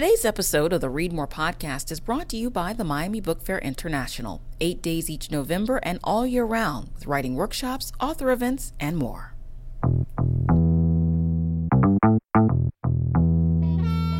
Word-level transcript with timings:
Today's 0.00 0.24
episode 0.24 0.72
of 0.72 0.80
the 0.80 0.88
Read 0.88 1.12
More 1.12 1.28
podcast 1.28 1.92
is 1.92 2.00
brought 2.00 2.30
to 2.30 2.36
you 2.38 2.48
by 2.48 2.72
the 2.72 2.84
Miami 2.84 3.20
Book 3.20 3.42
Fair 3.42 3.58
International, 3.58 4.40
eight 4.58 4.80
days 4.80 5.10
each 5.10 5.30
November 5.30 5.78
and 5.82 5.98
all 6.02 6.26
year 6.26 6.46
round, 6.46 6.88
with 6.94 7.06
writing 7.06 7.34
workshops, 7.34 7.92
author 8.00 8.30
events, 8.30 8.72
and 8.80 8.96
more. 8.96 9.34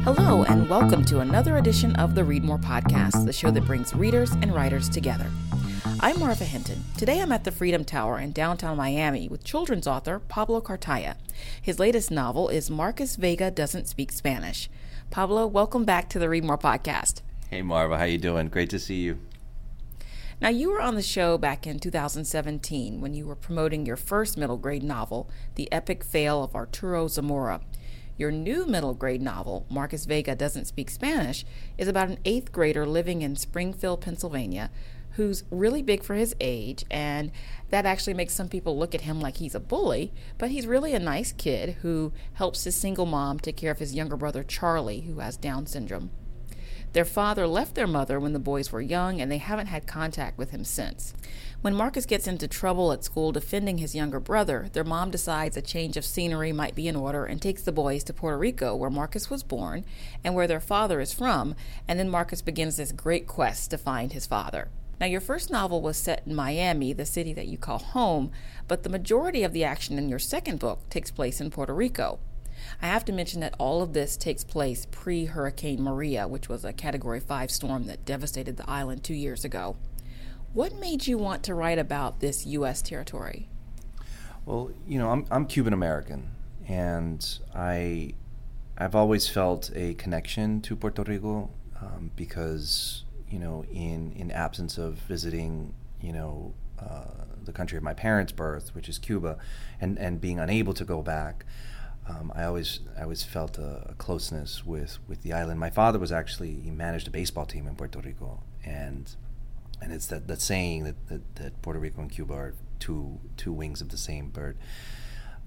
Hello, 0.04 0.43
and 0.43 0.69
welcome 0.69 1.03
to 1.06 1.21
another 1.21 1.56
edition 1.56 1.97
of 1.97 2.15
the 2.15 2.25
Read 2.25 2.45
More 2.45 2.59
podcast, 2.59 3.25
the 3.25 3.33
show 3.33 3.51
that 3.51 3.65
brings 3.65 3.95
readers 3.95 4.33
and 4.33 4.55
writers 4.55 4.87
together. 4.87 5.31
I'm 6.01 6.19
Marva 6.21 6.45
Hinton. 6.45 6.85
Today 6.99 7.23
I'm 7.23 7.33
at 7.33 7.45
the 7.45 7.51
Freedom 7.51 7.87
Tower 7.87 8.19
in 8.19 8.33
downtown 8.33 8.77
Miami 8.77 9.31
with 9.31 9.45
children's 9.45 9.87
author 9.87 10.19
Pablo 10.19 10.61
Cartaya. 10.61 11.15
His 11.62 11.79
latest 11.79 12.11
novel 12.11 12.51
is 12.51 12.69
Marcus 12.69 13.17
Vega 13.17 13.51
Doesn't 13.51 13.89
Speak 13.89 14.12
Spanish. 14.12 14.69
Pablo, 15.11 15.45
welcome 15.45 15.84
back 15.84 16.08
to 16.11 16.20
the 16.20 16.29
Read 16.29 16.45
More 16.45 16.56
podcast. 16.56 17.22
Hey 17.48 17.62
Marva, 17.62 17.98
how 17.98 18.05
you 18.05 18.16
doing? 18.16 18.46
Great 18.46 18.70
to 18.70 18.78
see 18.78 19.01
you. 19.01 19.18
Now, 20.41 20.51
you 20.51 20.70
were 20.70 20.80
on 20.80 20.95
the 20.95 21.02
show 21.02 21.37
back 21.37 21.66
in 21.66 21.80
2017 21.80 23.01
when 23.01 23.12
you 23.12 23.27
were 23.27 23.34
promoting 23.34 23.84
your 23.84 23.96
first 23.96 24.38
middle 24.38 24.56
grade 24.56 24.84
novel, 24.84 25.28
The 25.56 25.70
Epic 25.73 26.04
Fail 26.04 26.45
of 26.45 26.54
Arturo 26.54 27.09
Zamora. 27.09 27.60
Your 28.16 28.30
new 28.30 28.65
middle 28.66 28.95
grade 28.95 29.20
novel, 29.20 29.66
Marcus 29.68 30.04
Vega 30.04 30.37
Doesn't 30.37 30.66
Speak 30.66 30.88
Spanish, 30.88 31.45
is 31.77 31.88
about 31.88 32.09
an 32.09 32.18
eighth 32.24 32.52
grader 32.52 32.87
living 32.87 33.23
in 33.23 33.34
Springfield, 33.34 34.02
Pennsylvania, 34.02 34.70
who's 35.12 35.45
really 35.50 35.82
big 35.82 36.02
for 36.02 36.14
his 36.14 36.34
age, 36.41 36.84
and 36.91 37.30
that 37.70 37.87
actually 37.87 38.14
makes 38.14 38.34
some 38.34 38.48
people 38.48 38.78
look 38.78 38.95
at 38.95 39.02
him 39.02 39.20
like 39.20 39.37
he's 39.37 39.55
a 39.55 39.60
bully, 39.60 40.12
but 40.38 40.51
he's 40.51 40.66
really 40.66 40.95
a 40.95 40.98
nice 40.98 41.32
kid 41.32 41.77
who 41.82 42.12
helps 42.34 42.64
his 42.64 42.74
single 42.74 43.06
mom 43.06 43.38
take 43.38 43.56
care 43.56 43.70
of 43.70 43.78
his 43.78 43.95
younger 43.95 44.16
brother 44.16 44.42
Charlie, 44.42 45.02
who 45.02 45.18
has 45.20 45.37
Down 45.37 45.66
syndrome. 45.66 46.10
Their 46.92 47.04
father 47.04 47.46
left 47.46 47.77
their 47.77 47.87
mother 47.87 48.18
when 48.18 48.32
the 48.32 48.41
boys 48.41 48.73
were 48.73 48.80
young, 48.80 49.20
and 49.20 49.30
they 49.30 49.38
haven't 49.38 49.68
had 49.68 49.87
contact 49.87 50.37
with 50.37 50.51
him 50.51 50.65
since. 50.65 51.15
When 51.60 51.74
Marcus 51.74 52.04
gets 52.04 52.26
into 52.26 52.48
trouble 52.48 52.90
at 52.90 53.04
school 53.04 53.30
defending 53.30 53.79
his 53.79 53.95
younger 53.95 54.18
brother, 54.18 54.68
their 54.73 54.82
mom 54.82 55.13
decides 55.13 55.57
a 55.57 55.63
change 55.63 55.96
of 55.96 56.04
scenery 56.04 56.52
might 56.52 56.74
be 56.74 56.88
in 56.88 56.96
order 56.96 57.24
and 57.26 57.40
takes 57.40 57.63
the 57.63 57.70
boys 57.70 58.02
to 58.04 58.13
Puerto 58.13 58.38
Rico, 58.38 58.74
where 58.74 58.90
Marcus 58.90 59.30
was 59.30 59.45
born 59.45 59.85
and 60.24 60.35
where 60.35 60.48
their 60.48 60.59
father 60.59 61.01
is 61.01 61.13
from, 61.13 61.54
and 61.87 61.96
then 61.96 62.09
Marcus 62.09 62.42
begins 62.42 62.76
this 62.76 62.90
great 62.90 63.29
quest 63.29 63.70
to 63.70 63.79
find 63.79 64.12
his 64.12 64.26
father. 64.26 64.69
Now, 65.00 65.06
your 65.06 65.22
first 65.22 65.50
novel 65.50 65.81
was 65.81 65.97
set 65.97 66.25
in 66.26 66.34
Miami, 66.34 66.93
the 66.93 67.06
city 67.06 67.32
that 67.32 67.47
you 67.48 67.56
call 67.56 67.78
home, 67.78 68.31
but 68.69 68.82
the 68.82 68.91
majority 68.91 69.42
of 69.42 69.54
the 69.54 69.65
action 69.65 69.97
in 69.97 70.10
your 70.10 70.19
second 70.19 70.59
book 70.59 70.87
takes 70.91 71.10
place 71.10 71.41
in 71.41 71.50
Puerto 71.50 71.75
Rico. 71.75 72.19
I 72.82 72.87
have 72.88 73.06
to 73.06 73.12
mention 73.12 73.41
that 73.41 73.54
all 73.59 73.81
of 73.81 73.94
this 73.94 74.19
takes 74.19 74.44
place 74.44 74.87
pre 74.91 75.25
Hurricane 75.25 75.82
Maria, 75.82 76.28
which 76.28 76.50
was 76.50 76.66
a 76.66 76.75
Category 76.75 77.19
5 77.19 77.50
storm 77.50 77.87
that 77.87 78.04
devastated 78.04 78.59
the 78.59 78.69
island 78.69 79.03
two 79.03 79.15
years 79.15 79.42
ago. 79.42 79.76
What 80.53 80.75
made 80.75 81.06
you 81.06 81.16
want 81.16 81.42
to 81.44 81.54
write 81.54 81.78
about 81.78 82.20
this 82.20 82.44
U.S. 82.44 82.82
territory? 82.82 83.48
Well, 84.44 84.70
you 84.87 84.98
know, 84.98 85.09
I'm, 85.09 85.25
I'm 85.31 85.47
Cuban 85.47 85.72
American, 85.72 86.28
and 86.69 87.26
I, 87.54 88.12
I've 88.76 88.94
always 88.94 89.28
felt 89.28 89.70
a 89.75 89.94
connection 89.94 90.60
to 90.62 90.76
Puerto 90.76 91.04
Rico 91.04 91.48
um, 91.81 92.10
because 92.16 93.04
you 93.31 93.38
know, 93.38 93.64
in 93.70 94.12
in 94.12 94.31
absence 94.31 94.78
of 94.78 94.94
visiting, 94.94 95.75
you 96.00 96.12
know, 96.12 96.54
uh, 96.78 97.25
the 97.44 97.53
country 97.53 97.76
of 97.78 97.84
my 97.84 97.94
parents' 97.94 98.32
birth, 98.32 98.75
which 98.75 98.88
is 98.88 98.98
Cuba, 98.98 99.38
and 99.81 99.98
and 99.98 100.20
being 100.20 100.38
unable 100.38 100.75
to 100.75 100.84
go 100.84 101.03
back, 101.03 101.44
um, 102.08 102.32
I 102.34 102.44
always 102.44 102.81
I 102.98 103.03
always 103.03 103.22
felt 103.22 103.58
a, 103.58 103.91
a, 103.91 103.94
closeness 103.94 104.64
with 104.66 104.98
with 105.06 105.22
the 105.22 105.32
island. 105.32 105.60
My 105.60 105.70
father 105.70 105.98
was 105.98 106.12
actually 106.12 106.54
he 106.60 106.70
managed 106.70 107.06
a 107.08 107.10
baseball 107.10 107.47
team 107.47 107.66
in 107.66 107.76
Puerto 107.76 108.00
Rico, 108.00 108.42
and 108.64 109.14
and 109.81 109.92
it's 109.92 110.06
that 110.06 110.26
that 110.26 110.41
saying 110.41 110.84
that 110.84 111.08
that, 111.08 111.36
that 111.36 111.62
Puerto 111.62 111.78
Rico 111.78 112.00
and 112.00 112.10
Cuba 112.10 112.34
are 112.34 112.54
two 112.78 113.20
two 113.36 113.53
wings 113.53 113.80
of 113.80 113.90
the 113.90 113.98
same 113.98 114.28
bird. 114.30 114.56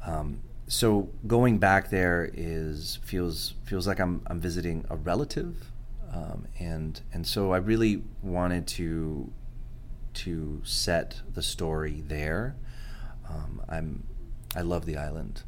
Um, 0.06 0.42
so 0.68 1.10
going 1.28 1.58
back 1.58 1.90
there 1.90 2.30
is 2.34 3.00
feels 3.04 3.56
feels 3.66 3.88
like 3.88 4.00
I'm 4.00 4.22
I'm 4.28 4.40
visiting 4.40 4.86
a 4.90 4.96
relative 4.96 5.73
um, 6.14 6.48
and 6.60 7.02
and 7.12 7.26
so 7.26 7.54
I 7.54 7.58
really 7.58 8.04
wanted 8.22 8.68
to 8.68 9.32
to 10.14 10.62
set 10.64 11.22
the 11.34 11.42
story 11.42 12.04
there. 12.08 12.56
Um, 13.28 13.62
I'm 13.68 14.04
I 14.56 14.62
love 14.62 14.86
the 14.86 14.98
island, 14.98 15.44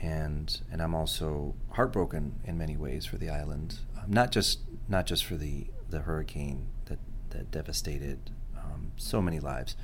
and 0.00 0.60
and 0.70 0.82
I'm 0.82 0.94
also 0.94 1.54
heartbroken 1.70 2.40
in 2.44 2.58
many 2.58 2.76
ways 2.76 3.06
for 3.06 3.16
the 3.16 3.30
island. 3.30 3.78
Um, 3.96 4.12
not 4.12 4.32
just 4.32 4.60
not 4.88 5.06
just 5.06 5.24
for 5.24 5.36
the 5.36 5.66
the 5.88 6.00
hurricane 6.00 6.66
that 6.86 6.98
that 7.30 7.50
devastated 7.50 8.30
um, 8.56 8.92
so 8.96 9.22
many 9.22 9.40
lives, 9.40 9.76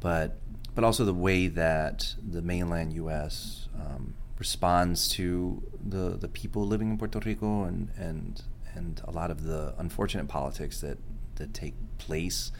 but 0.00 0.38
but 0.74 0.84
also 0.84 1.04
the 1.04 1.12
way 1.12 1.48
that 1.48 2.14
the 2.26 2.40
mainland 2.40 2.94
U.S. 2.94 3.68
Um, 3.78 4.14
responds 4.38 5.06
to 5.10 5.62
the 5.86 6.16
the 6.16 6.28
people 6.28 6.66
living 6.66 6.90
in 6.92 6.96
Puerto 6.96 7.20
Rico 7.20 7.64
and 7.64 7.90
and 7.98 8.42
and 8.74 9.00
a 9.04 9.10
lot 9.10 9.30
of 9.30 9.44
the 9.44 9.74
unfortunate 9.78 10.28
politics 10.28 10.80
that 10.80 10.98
that 11.36 11.54
take 11.54 11.74
place 11.98 12.52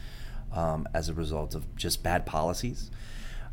um, 0.53 0.87
as 0.93 1.09
a 1.09 1.13
result 1.13 1.55
of 1.55 1.75
just 1.75 2.03
bad 2.03 2.25
policies. 2.25 2.91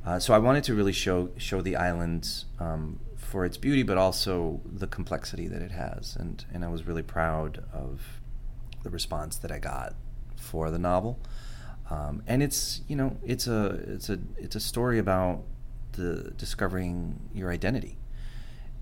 Uh, 0.05 0.19
so 0.19 0.33
I 0.33 0.39
wanted 0.39 0.65
to 0.65 0.75
really 0.75 0.93
show 0.93 1.31
show 1.37 1.61
the 1.61 1.77
island 1.77 2.45
um, 2.59 3.01
for 3.17 3.45
its 3.45 3.57
beauty, 3.57 3.83
but 3.83 3.99
also 3.99 4.61
the 4.65 4.87
complexity 4.87 5.49
that 5.49 5.61
it 5.61 5.73
has, 5.73 6.17
and 6.17 6.45
and 6.53 6.65
I 6.65 6.69
was 6.69 6.87
really 6.87 7.03
proud 7.03 7.65
of 7.73 8.21
the 8.83 8.91
response 8.91 9.37
that 9.39 9.53
I 9.53 9.59
got 9.59 9.95
for 10.37 10.71
the 10.71 10.79
novel. 10.79 11.19
Um, 11.91 12.23
and 12.27 12.43
it's 12.43 12.83
you 12.87 12.97
know 12.97 13.17
it's 13.25 13.47
a 13.47 13.67
it's 13.87 14.09
a 14.09 14.19
it's 14.37 14.57
a 14.57 14.61
story 14.61 14.99
about 14.99 15.43
the 15.93 16.33
discovering 16.37 17.29
your 17.35 17.51
identity, 17.51 17.99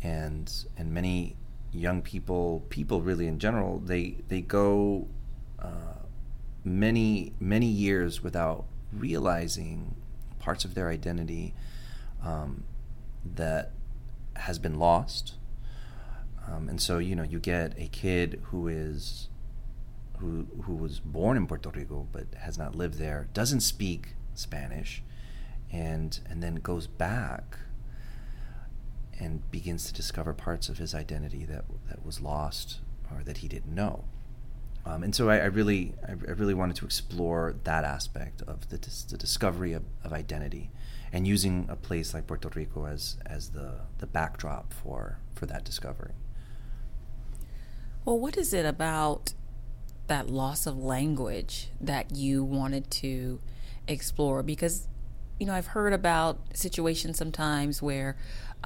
and 0.03 0.53
and 0.77 0.93
many 0.93 1.37
young 1.79 2.03
people, 2.03 2.65
people 2.69 3.01
really 3.01 3.27
in 3.27 3.39
general, 3.39 3.79
they 3.79 4.19
they 4.29 4.41
go 4.41 5.09
uh, 5.59 6.01
many 6.65 7.33
many 7.41 7.67
years 7.67 8.23
without 8.23 8.67
realizing 8.93 9.95
parts 10.39 10.65
of 10.65 10.75
their 10.75 10.89
identity 10.89 11.55
um, 12.23 12.65
that 13.35 13.73
has 14.37 14.59
been 14.59 14.79
lost. 14.79 15.35
Um, 16.49 16.69
and 16.69 16.81
so 16.81 16.99
you 16.99 17.17
know 17.17 17.25
you 17.25 17.41
get 17.41 17.75
a 17.79 17.89
kid 17.89 18.41
who 18.45 18.69
is 18.69 19.29
who 20.19 20.47
who 20.63 20.75
was 20.75 21.01
born 21.01 21.37
in 21.37 21.47
Puerto 21.47 21.71
Rico 21.71 22.07
but 22.13 22.27
has 22.39 22.57
not 22.57 22.75
lived 22.75 22.99
there, 22.99 23.29
doesn't 23.33 23.61
speak 23.61 24.15
Spanish, 24.35 25.03
and 25.73 26.21
and 26.29 26.43
then 26.43 26.57
goes 26.57 26.87
back 26.87 27.59
and 29.19 29.49
begins 29.51 29.87
to 29.87 29.95
discover 29.95 30.33
parts 30.33 30.69
of 30.69 30.79
his 30.79 30.95
identity 30.95 31.45
that 31.45 31.65
that 31.89 32.05
was 32.05 32.21
lost 32.21 32.81
or 33.11 33.23
that 33.25 33.39
he 33.39 33.49
didn't 33.49 33.75
know. 33.75 34.05
Um, 34.85 35.03
and 35.03 35.15
so 35.15 35.29
I, 35.29 35.39
I 35.39 35.45
really, 35.47 35.95
I, 36.07 36.13
I, 36.13 36.33
really 36.33 36.55
wanted 36.55 36.77
to 36.77 36.85
explore 36.85 37.57
that 37.65 37.83
aspect 37.83 38.43
of 38.43 38.69
the, 38.69 38.79
dis- 38.79 39.03
the 39.03 39.17
discovery 39.17 39.73
of, 39.73 39.83
of, 40.05 40.13
identity, 40.13 40.71
and 41.13 41.27
using 41.27 41.67
a 41.69 41.75
place 41.75 42.15
like 42.15 42.29
Puerto 42.29 42.49
Rico 42.55 42.87
as 42.87 43.17
as 43.27 43.51
the 43.51 43.81
the 43.99 44.07
backdrop 44.07 44.73
for 44.73 45.19
for 45.35 45.47
that 45.47 45.65
discovery. 45.65 46.13
Well, 48.05 48.21
what 48.21 48.37
is 48.37 48.55
it 48.55 48.65
about 48.65 49.35
that 50.07 50.31
loss 50.31 50.69
of 50.69 50.79
language 50.79 51.71
that 51.81 52.15
you 52.15 52.45
wanted 52.45 52.89
to 52.93 53.41
explore? 53.89 54.45
Because 54.45 54.87
you 55.41 55.47
know, 55.47 55.55
I've 55.55 55.69
heard 55.69 55.93
about 55.93 56.39
situations 56.55 57.19
sometimes 57.19 57.83
where 57.83 58.17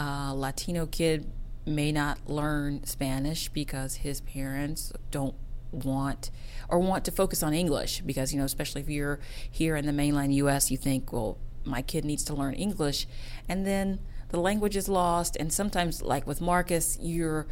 a 0.01 0.35
Latino 0.35 0.87
kid 0.87 1.31
may 1.67 1.93
not 1.93 2.19
learn 2.27 2.83
Spanish 2.85 3.49
because 3.51 3.97
his 3.97 4.23
parents 4.23 4.93
don't 5.11 5.35
want 5.71 6.31
or 6.69 6.79
want 6.79 7.05
to 7.05 7.11
focus 7.11 7.43
on 7.43 7.53
English 7.53 8.01
because, 8.01 8.33
you 8.33 8.39
know, 8.39 8.47
especially 8.47 8.81
if 8.81 8.89
you're 8.89 9.21
here 9.51 9.77
in 9.77 9.85
the 9.85 9.93
mainland 9.93 10.35
US, 10.37 10.71
you 10.71 10.79
think, 10.79 11.13
well, 11.13 11.39
my 11.65 11.83
kid 11.83 12.05
needs 12.05 12.25
to 12.25 12.35
learn 12.35 12.55
English. 12.55 13.07
And 13.47 13.67
then 13.67 14.01
the 14.31 14.41
language 14.41 14.75
is 14.75 14.89
lost. 14.89 15.37
And 15.37 15.53
sometimes, 15.53 16.01
like 16.01 16.27
with 16.27 16.41
Marcus, 16.41 16.99
you're 17.01 17.47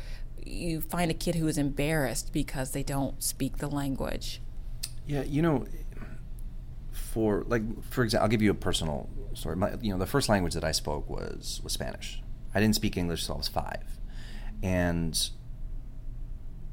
you 0.46 0.80
find 0.80 1.10
a 1.10 1.14
kid 1.14 1.34
who 1.34 1.46
is 1.46 1.58
embarrassed 1.58 2.32
because 2.32 2.70
they 2.70 2.82
don't 2.82 3.22
speak 3.22 3.58
the 3.58 3.68
language. 3.68 4.40
Yeah, 5.06 5.22
you 5.22 5.42
know, 5.42 5.66
for 6.92 7.44
like 7.46 7.62
for 7.84 8.04
example, 8.04 8.24
I'll 8.24 8.30
give 8.30 8.40
you 8.40 8.50
a 8.50 8.54
personal 8.54 9.10
story. 9.34 9.56
My, 9.56 9.74
you 9.82 9.92
know, 9.92 9.98
the 9.98 10.06
first 10.06 10.30
language 10.30 10.54
that 10.54 10.64
I 10.64 10.72
spoke 10.72 11.10
was 11.10 11.60
was 11.62 11.74
Spanish. 11.74 12.22
I 12.54 12.60
didn't 12.60 12.74
speak 12.74 12.96
English 12.96 13.22
until 13.22 13.36
I 13.36 13.38
was 13.38 13.48
five, 13.48 13.84
and 14.62 15.30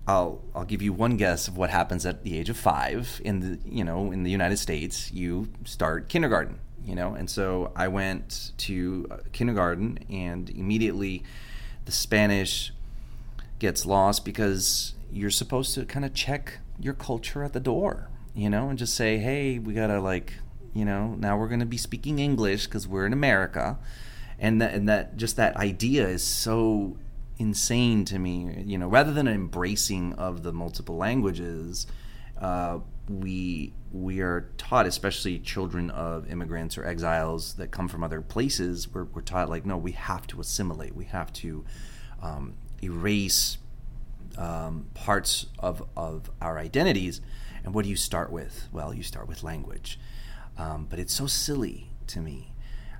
I'll 0.07 0.41
I'll 0.53 0.65
give 0.65 0.81
you 0.81 0.93
one 0.93 1.17
guess 1.17 1.47
of 1.47 1.57
what 1.57 1.69
happens 1.69 2.05
at 2.05 2.23
the 2.23 2.37
age 2.37 2.49
of 2.49 2.57
five 2.57 3.21
in 3.23 3.39
the 3.39 3.59
you 3.69 3.83
know 3.83 4.11
in 4.11 4.23
the 4.23 4.31
United 4.31 4.57
States. 4.57 5.11
You 5.11 5.49
start 5.63 6.09
kindergarten, 6.09 6.59
you 6.85 6.95
know, 6.95 7.13
and 7.13 7.29
so 7.29 7.71
I 7.75 7.87
went 7.87 8.51
to 8.59 9.07
uh, 9.09 9.17
kindergarten, 9.31 9.99
and 10.09 10.49
immediately 10.49 11.23
the 11.85 11.91
Spanish 11.91 12.71
gets 13.59 13.85
lost 13.85 14.25
because 14.25 14.93
you're 15.11 15.31
supposed 15.31 15.73
to 15.75 15.85
kind 15.85 16.05
of 16.05 16.13
check 16.13 16.59
your 16.79 16.93
culture 16.93 17.43
at 17.43 17.53
the 17.53 17.59
door, 17.59 18.09
you 18.33 18.49
know, 18.49 18.69
and 18.69 18.77
just 18.77 18.93
say, 18.95 19.17
hey, 19.17 19.59
we 19.59 19.73
gotta 19.73 19.99
like, 19.99 20.33
you 20.73 20.83
know, 20.83 21.15
now 21.17 21.37
we're 21.37 21.47
gonna 21.47 21.65
be 21.65 21.77
speaking 21.77 22.19
English 22.19 22.65
because 22.65 22.87
we're 22.87 23.05
in 23.05 23.13
America, 23.13 23.77
and 24.39 24.61
that 24.61 24.73
and 24.73 24.89
that 24.89 25.17
just 25.17 25.35
that 25.37 25.55
idea 25.57 26.07
is 26.07 26.23
so 26.23 26.97
insane 27.37 28.05
to 28.05 28.19
me. 28.19 28.63
You 28.65 28.77
know, 28.77 28.87
rather 28.87 29.13
than 29.13 29.27
embracing 29.27 30.13
of 30.13 30.43
the 30.43 30.53
multiple 30.53 30.97
languages, 30.97 31.87
uh, 32.39 32.79
we 33.09 33.73
we 33.91 34.19
are 34.19 34.49
taught, 34.57 34.85
especially 34.85 35.39
children 35.39 35.89
of 35.89 36.29
immigrants 36.29 36.77
or 36.77 36.85
exiles 36.85 37.53
that 37.53 37.71
come 37.71 37.87
from 37.87 38.03
other 38.03 38.21
places, 38.21 38.93
we're, 38.93 39.05
we're 39.05 39.21
taught 39.21 39.49
like, 39.49 39.65
no, 39.65 39.77
we 39.77 39.93
have 39.93 40.27
to 40.27 40.41
assimilate, 40.41 40.93
we 40.93 41.05
have 41.05 41.31
to 41.31 41.63
um, 42.21 42.55
erase 42.83 43.57
um, 44.37 44.87
parts 44.93 45.45
of, 45.59 45.87
of 45.95 46.29
our 46.41 46.57
identities. 46.57 47.21
And 47.63 47.73
what 47.73 47.83
do 47.83 47.89
you 47.89 47.95
start 47.95 48.31
with? 48.31 48.67
Well, 48.73 48.93
you 48.93 49.01
start 49.01 49.27
with 49.29 49.43
language. 49.43 49.97
Um, 50.57 50.87
but 50.89 50.99
it's 50.99 51.13
so 51.13 51.25
silly 51.25 51.89
to 52.07 52.19
me. 52.19 52.51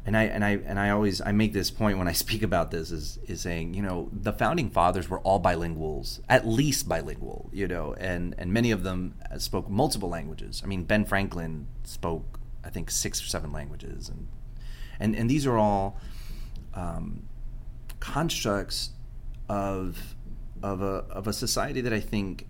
And 0.05 0.15
I 0.15 0.23
and 0.23 0.45
I 0.45 0.51
and 0.65 0.79
I 0.79 0.91
always 0.91 1.19
I 1.19 1.31
make 1.31 1.53
this 1.53 1.71
point 1.71 1.97
when 1.97 2.07
I 2.07 2.11
speak 2.23 2.43
about 2.43 2.71
this 2.71 2.91
is 2.91 3.17
is 3.27 3.41
saying 3.41 3.73
you 3.73 3.81
know 3.81 4.09
the 4.11 4.31
founding 4.31 4.69
fathers 4.69 5.09
were 5.09 5.19
all 5.19 5.41
bilinguals 5.41 6.19
at 6.29 6.47
least 6.47 6.87
bilingual 6.87 7.49
you 7.51 7.67
know 7.67 7.95
and 7.95 8.35
and 8.37 8.53
many 8.53 8.71
of 8.71 8.83
them 8.83 9.15
spoke 9.37 9.69
multiple 9.69 10.09
languages. 10.09 10.61
I 10.63 10.67
mean 10.67 10.83
Ben 10.83 11.05
Franklin 11.05 11.67
spoke 11.83 12.39
I 12.65 12.69
think 12.69 12.89
six 12.89 13.21
or 13.23 13.27
seven 13.27 13.51
languages. 13.51 14.09
And 14.09 14.27
and 14.99 15.15
and 15.15 15.29
these 15.29 15.45
are 15.45 15.57
all 15.57 15.99
um, 16.73 17.27
constructs 17.99 18.89
of 19.47 20.15
of 20.63 20.81
a 20.81 21.05
of 21.11 21.27
a 21.27 21.33
society 21.33 21.81
that 21.81 21.93
I 21.93 21.99
think 21.99 22.47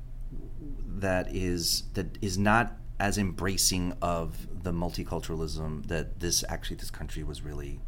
that 0.88 1.36
is 1.36 1.84
that 1.94 2.18
is 2.22 2.38
not 2.38 2.78
as 3.00 3.18
embracing 3.18 3.94
of 4.02 4.64
the 4.64 4.72
multiculturalism 4.72 5.88
that 5.88 6.20
this 6.20 6.44
actually 6.48 6.78
this 6.78 6.90
country 6.90 7.24
was 7.24 7.42
really 7.42 7.82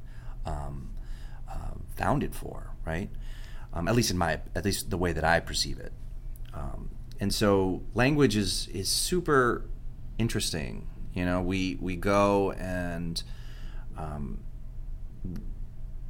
um, 0.45 0.89
uh, 1.49 1.75
founded 1.95 2.35
for, 2.35 2.75
right? 2.85 3.09
Um, 3.73 3.87
at 3.87 3.95
least 3.95 4.11
in 4.11 4.17
my 4.17 4.39
at 4.55 4.65
least 4.65 4.89
the 4.89 4.97
way 4.97 5.13
that 5.13 5.23
I 5.23 5.39
perceive 5.39 5.79
it. 5.79 5.93
Um, 6.53 6.89
and 7.19 7.33
so 7.33 7.83
language 7.93 8.35
is 8.35 8.67
is 8.69 8.89
super 8.89 9.69
interesting. 10.17 10.87
You 11.13 11.25
know, 11.25 11.41
we 11.41 11.77
we 11.79 11.95
go 11.95 12.51
and 12.51 13.21
um, 13.97 14.39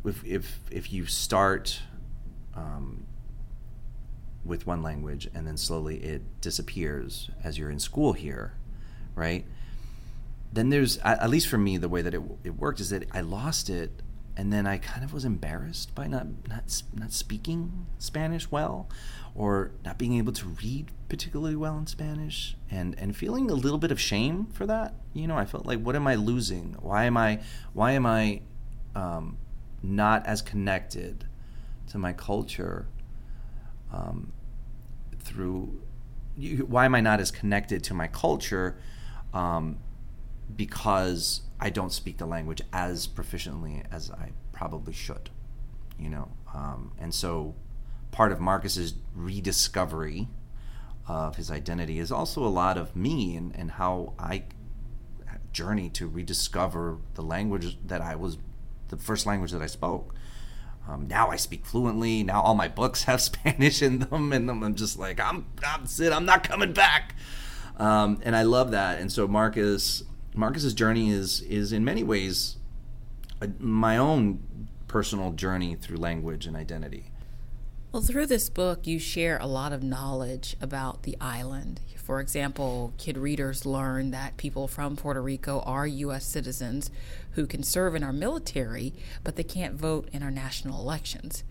if 0.05 0.23
if 0.25 0.59
if 0.71 0.91
you 0.91 1.05
start 1.05 1.81
um, 2.55 3.05
with 4.43 4.65
one 4.65 4.81
language 4.81 5.29
and 5.33 5.45
then 5.45 5.57
slowly 5.57 5.97
it 5.97 6.41
disappears 6.41 7.29
as 7.43 7.57
you're 7.57 7.69
in 7.69 7.79
school 7.79 8.13
here, 8.13 8.53
right? 9.17 9.45
Then 10.53 10.69
there's, 10.69 10.97
at 10.99 11.29
least 11.29 11.47
for 11.47 11.57
me, 11.57 11.77
the 11.77 11.89
way 11.89 12.01
that 12.01 12.13
it, 12.13 12.21
it 12.43 12.51
worked 12.51 12.79
is 12.79 12.91
that 12.91 13.03
I 13.11 13.21
lost 13.21 13.69
it 13.69 14.01
and 14.37 14.53
then 14.53 14.67
I 14.67 14.77
kind 14.77 15.03
of 15.03 15.13
was 15.13 15.25
embarrassed 15.25 15.95
by 15.95 16.07
not, 16.07 16.27
not, 16.47 16.83
not 16.93 17.11
speaking 17.11 17.87
Spanish 17.97 18.49
well 18.51 18.87
or 19.35 19.71
not 19.83 19.97
being 19.97 20.13
able 20.13 20.31
to 20.33 20.45
read 20.63 20.91
particularly 21.09 21.55
well 21.55 21.77
in 21.77 21.87
Spanish 21.87 22.55
and, 22.69 22.97
and 22.99 23.15
feeling 23.15 23.49
a 23.49 23.55
little 23.55 23.79
bit 23.79 23.91
of 23.91 23.99
shame 23.99 24.45
for 24.53 24.65
that. 24.67 24.93
You 25.13 25.27
know, 25.27 25.35
I 25.35 25.45
felt 25.45 25.65
like, 25.65 25.81
what 25.81 25.95
am 25.95 26.07
I 26.07 26.15
losing? 26.15 26.75
Why 26.79 27.05
am 27.05 27.17
I, 27.17 27.41
why 27.73 27.93
am 27.93 28.05
I 28.05 28.41
um, 28.95 29.37
not 29.81 30.25
as 30.27 30.41
connected 30.41 31.25
to 31.87 31.97
my 31.97 32.13
culture 32.13 32.87
um, 33.91 34.31
through 35.19 35.81
why 36.67 36.85
am 36.85 36.93
I 36.93 37.01
not 37.01 37.19
as 37.19 37.31
connected 37.31 37.83
to 37.85 37.93
my 37.93 38.07
culture 38.07 38.77
um, 39.33 39.77
because 40.55 41.41
I 41.59 41.69
don't 41.69 41.91
speak 41.91 42.17
the 42.17 42.25
language 42.25 42.61
as 42.71 43.07
proficiently 43.07 43.83
as 43.91 44.11
I 44.11 44.31
probably 44.53 44.93
should, 44.93 45.29
you 45.99 46.09
know, 46.09 46.29
um, 46.53 46.91
and 46.99 47.13
so 47.13 47.55
part 48.11 48.31
of 48.31 48.39
Marcus's 48.39 48.95
rediscovery 49.15 50.27
of 51.07 51.35
his 51.37 51.49
identity 51.49 51.99
is 51.99 52.11
also 52.11 52.43
a 52.43 52.49
lot 52.49 52.77
of 52.77 52.95
me 52.95 53.35
and, 53.35 53.55
and 53.55 53.71
how 53.71 54.13
I 54.19 54.43
journey 55.57 55.89
to 55.89 56.07
rediscover 56.07 56.99
the 57.15 57.21
language 57.23 57.77
that 57.85 57.99
I 57.99 58.15
was 58.15 58.37
the 58.89 58.97
first 58.97 59.25
language 59.25 59.51
that 59.51 59.61
I 59.61 59.65
spoke. 59.65 60.13
Um, 60.87 61.07
now 61.07 61.29
I 61.29 61.35
speak 61.35 61.65
fluently. 61.65 62.23
Now 62.23 62.41
all 62.41 62.53
my 62.53 62.67
books 62.67 63.03
have 63.03 63.21
Spanish 63.31 63.81
in 63.81 63.99
them, 63.99 64.31
and 64.31 64.49
I'm 64.49 64.75
just 64.75 64.99
like, 64.99 65.19
I'm, 65.19 65.47
I'm 65.65 65.85
it. 65.85 66.13
I'm 66.13 66.25
not 66.25 66.43
coming 66.43 66.73
back. 66.73 67.15
Um, 67.77 68.19
and 68.23 68.35
I 68.35 68.43
love 68.43 68.71
that. 68.71 68.99
And 68.99 69.11
so 69.11 69.27
Marcus, 69.27 70.03
Marcus's 70.33 70.73
journey 70.73 71.11
is 71.11 71.41
is 71.41 71.71
in 71.71 71.85
many 71.85 72.03
ways 72.03 72.57
a, 73.41 73.49
my 73.59 73.97
own 73.97 74.39
personal 74.87 75.31
journey 75.31 75.75
through 75.75 75.97
language 75.97 76.45
and 76.45 76.55
identity. 76.55 77.11
Well, 77.91 78.01
through 78.01 78.25
this 78.25 78.49
book, 78.49 78.85
you 78.85 78.99
share 78.99 79.37
a 79.37 79.47
lot 79.47 79.71
of 79.73 79.81
knowledge 79.81 80.55
about 80.61 81.03
the 81.03 81.17
island. 81.21 81.81
For 81.95 82.19
example, 82.19 82.93
kid 82.97 83.17
readers 83.17 83.65
learn 83.65 84.11
that 84.11 84.37
people 84.37 84.67
from 84.67 84.95
Puerto 84.95 85.21
Rico 85.21 85.59
are 85.61 85.87
U.S. 85.87 86.25
citizens 86.25 86.89
who 87.31 87.45
can 87.45 87.63
serve 87.63 87.95
in 87.95 88.03
our 88.03 88.13
military, 88.13 88.93
but 89.23 89.35
they 89.35 89.43
can't 89.43 89.75
vote 89.75 90.09
in 90.13 90.23
our 90.23 90.31
national 90.31 90.79
elections. 90.79 91.43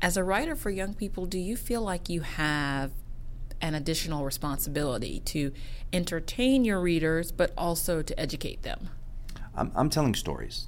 As 0.00 0.16
a 0.16 0.24
writer 0.24 0.56
for 0.56 0.70
young 0.70 0.94
people, 0.94 1.26
do 1.26 1.38
you 1.38 1.56
feel 1.56 1.82
like 1.82 2.08
you 2.08 2.22
have 2.22 2.90
an 3.62 3.74
additional 3.74 4.24
responsibility 4.24 5.20
to 5.20 5.52
entertain 5.92 6.64
your 6.64 6.80
readers, 6.80 7.32
but 7.32 7.52
also 7.56 8.02
to 8.02 8.20
educate 8.20 8.62
them? 8.62 8.90
I'm, 9.54 9.72
I'm 9.74 9.88
telling 9.88 10.14
stories. 10.14 10.66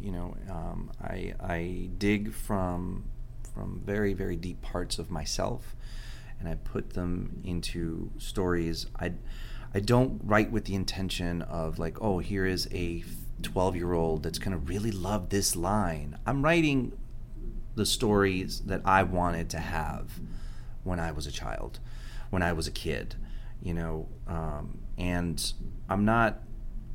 You 0.00 0.10
know, 0.10 0.36
um, 0.50 0.90
I, 1.00 1.34
I 1.40 1.88
dig 1.98 2.32
from 2.32 3.04
from 3.54 3.80
very, 3.84 4.14
very 4.14 4.36
deep 4.36 4.60
parts 4.62 4.98
of 4.98 5.12
myself 5.12 5.76
and 6.40 6.48
I 6.48 6.56
put 6.56 6.90
them 6.90 7.40
into 7.44 8.10
stories. 8.18 8.86
I, 8.98 9.12
I 9.72 9.80
don't 9.80 10.20
write 10.24 10.50
with 10.50 10.64
the 10.64 10.74
intention 10.74 11.42
of 11.42 11.78
like, 11.78 12.00
oh, 12.02 12.18
here 12.18 12.44
is 12.44 12.68
a 12.72 13.04
12 13.42 13.76
year 13.76 13.92
old 13.92 14.22
that's 14.22 14.38
going 14.38 14.52
to 14.52 14.58
really 14.58 14.90
love 14.90 15.30
this 15.30 15.56
line. 15.56 16.18
I'm 16.26 16.42
writing 16.44 16.92
the 17.76 17.86
stories 17.86 18.60
that 18.60 18.82
I 18.84 19.02
wanted 19.02 19.50
to 19.50 19.58
have 19.58 20.20
when 20.82 21.00
I 21.00 21.12
was 21.12 21.26
a 21.26 21.32
child, 21.32 21.80
when 22.30 22.42
I 22.42 22.52
was 22.52 22.66
a 22.66 22.70
kid, 22.70 23.14
you 23.62 23.74
know, 23.74 24.08
um, 24.26 24.78
and 24.98 25.52
I'm 25.88 26.04
not 26.04 26.40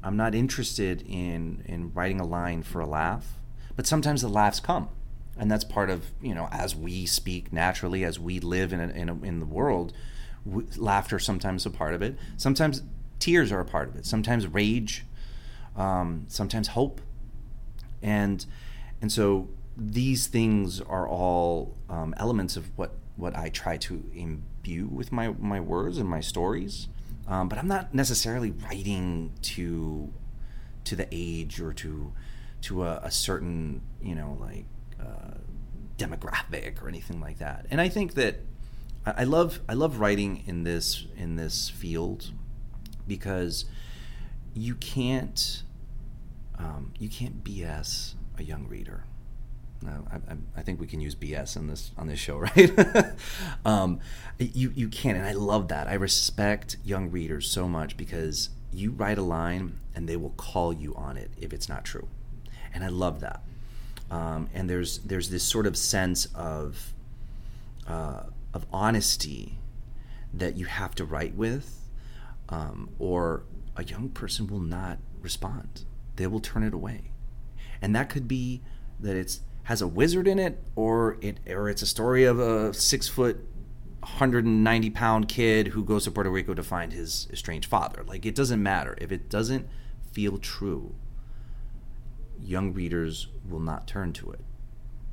I'm 0.03 0.17
not 0.17 0.33
interested 0.35 1.01
in 1.07 1.63
in 1.65 1.93
writing 1.93 2.19
a 2.19 2.25
line 2.25 2.63
for 2.63 2.79
a 2.79 2.87
laugh, 2.87 3.39
but 3.75 3.87
sometimes 3.87 4.21
the 4.21 4.29
laughs 4.29 4.59
come 4.59 4.89
and 5.37 5.49
that's 5.49 5.63
part 5.63 5.89
of 5.89 6.05
you 6.21 6.35
know 6.35 6.49
as 6.51 6.75
we 6.75 7.05
speak 7.05 7.53
naturally 7.53 8.03
as 8.03 8.19
we 8.19 8.39
live 8.41 8.73
in 8.73 8.81
a, 8.81 8.89
in, 8.89 9.07
a, 9.07 9.21
in 9.21 9.39
the 9.39 9.45
world 9.45 9.93
laughter 10.77 11.19
sometimes 11.19 11.65
a 11.65 11.69
part 11.69 11.93
of 11.93 12.01
it. 12.01 12.17
Sometimes 12.37 12.83
tears 13.19 13.51
are 13.51 13.59
a 13.59 13.65
part 13.65 13.89
of 13.89 13.95
it. 13.95 14.05
Sometimes 14.05 14.47
rage 14.47 15.05
um, 15.75 16.25
sometimes 16.27 16.69
hope. 16.69 17.01
And 18.01 18.45
and 19.01 19.11
so 19.11 19.49
these 19.77 20.27
things 20.27 20.81
are 20.81 21.07
all 21.07 21.77
um, 21.89 22.13
elements 22.17 22.57
of 22.57 22.77
what 22.77 22.95
what 23.15 23.35
I 23.35 23.49
try 23.49 23.77
to 23.77 24.03
imbue 24.69 24.87
with 24.87 25.11
my 25.11 25.29
my 25.39 25.59
words 25.59 25.97
and 25.97 26.09
my 26.09 26.19
stories 26.19 26.87
um, 27.27 27.47
but 27.47 27.59
I'm 27.59 27.67
not 27.67 27.93
necessarily 27.93 28.51
writing 28.51 29.33
to 29.43 30.11
to 30.85 30.95
the 30.95 31.07
age 31.11 31.61
or 31.61 31.73
to 31.73 32.11
to 32.61 32.83
a, 32.83 33.01
a 33.03 33.11
certain 33.11 33.81
you 34.01 34.15
know 34.15 34.37
like 34.39 34.65
uh, 34.99 35.37
demographic 35.97 36.81
or 36.81 36.87
anything 36.87 37.21
like 37.21 37.37
that. 37.37 37.67
And 37.69 37.79
I 37.79 37.87
think 37.87 38.15
that 38.15 38.41
I 39.05 39.23
love 39.25 39.61
I 39.69 39.73
love 39.73 39.99
writing 39.99 40.43
in 40.47 40.63
this 40.63 41.05
in 41.15 41.35
this 41.35 41.69
field 41.69 42.31
because 43.07 43.65
you 44.55 44.73
can't 44.75 45.63
um, 46.57 46.93
you 46.97 47.09
can't 47.09 47.43
BS 47.43 48.15
a 48.37 48.43
young 48.43 48.67
reader. 48.67 49.03
I, 49.87 50.35
I, 50.57 50.61
think 50.61 50.79
we 50.79 50.87
can 50.87 50.99
use 50.99 51.15
BS 51.15 51.55
in 51.55 51.67
this 51.67 51.91
on 51.97 52.07
this 52.07 52.19
show, 52.19 52.37
right? 52.57 52.71
um, 53.65 53.99
you 54.37 54.73
you 54.75 54.89
can, 54.89 55.15
and 55.15 55.25
I 55.25 55.31
love 55.31 55.69
that. 55.69 55.87
I 55.87 55.93
respect 55.93 56.77
young 56.83 57.11
readers 57.11 57.49
so 57.49 57.67
much 57.67 57.95
because 57.95 58.49
you 58.73 58.91
write 58.91 59.17
a 59.17 59.23
line 59.23 59.79
and 59.95 60.07
they 60.07 60.17
will 60.17 60.31
call 60.31 60.73
you 60.73 60.93
on 60.95 61.15
it 61.17 61.31
if 61.37 61.53
it's 61.53 61.69
not 61.69 61.85
true, 61.85 62.09
and 62.73 62.83
I 62.83 62.89
love 62.89 63.21
that 63.21 63.41
um, 64.11 64.49
and 64.53 64.69
there's 64.69 64.99
there's 64.99 65.29
this 65.29 65.43
sort 65.43 65.67
of 65.67 65.77
sense 65.77 66.27
of 66.35 66.93
uh, 67.87 68.23
of 68.53 68.65
honesty 68.71 69.57
that 70.33 70.57
you 70.57 70.65
have 70.65 70.95
to 70.95 71.05
write 71.05 71.35
with, 71.35 71.89
um, 72.49 72.89
or 72.99 73.43
a 73.75 73.83
young 73.83 74.09
person 74.09 74.47
will 74.47 74.59
not 74.59 74.99
respond. 75.21 75.85
They 76.15 76.27
will 76.27 76.39
turn 76.39 76.63
it 76.63 76.73
away, 76.73 77.11
and 77.81 77.95
that 77.95 78.09
could 78.09 78.27
be 78.27 78.61
that 78.99 79.15
it's 79.15 79.41
has 79.69 79.83
a 79.83 79.87
wizard 79.87 80.27
in 80.27 80.39
it, 80.39 80.57
or 80.75 81.19
it 81.21 81.37
or 81.47 81.69
it's 81.69 81.83
a 81.83 81.85
story 81.85 82.23
of 82.23 82.39
a 82.39 82.73
six 82.73 83.07
foot 83.07 83.35
190 83.99 84.89
pound 84.89 85.27
kid 85.27 85.67
who 85.67 85.83
goes 85.83 86.05
to 86.05 86.11
Puerto 86.11 86.31
Rico 86.31 86.55
to 86.55 86.63
find 86.63 86.91
his 86.91 87.27
estranged 87.31 87.69
father. 87.69 88.03
Like 88.03 88.25
it 88.25 88.33
doesn't 88.33 88.63
matter 88.63 88.97
if 88.99 89.11
it 89.11 89.29
doesn't 89.29 89.67
feel 90.11 90.39
true. 90.39 90.95
Young 92.41 92.73
readers 92.73 93.27
will 93.47 93.59
not 93.59 93.85
turn 93.85 94.11
to 94.13 94.31
it. 94.31 94.39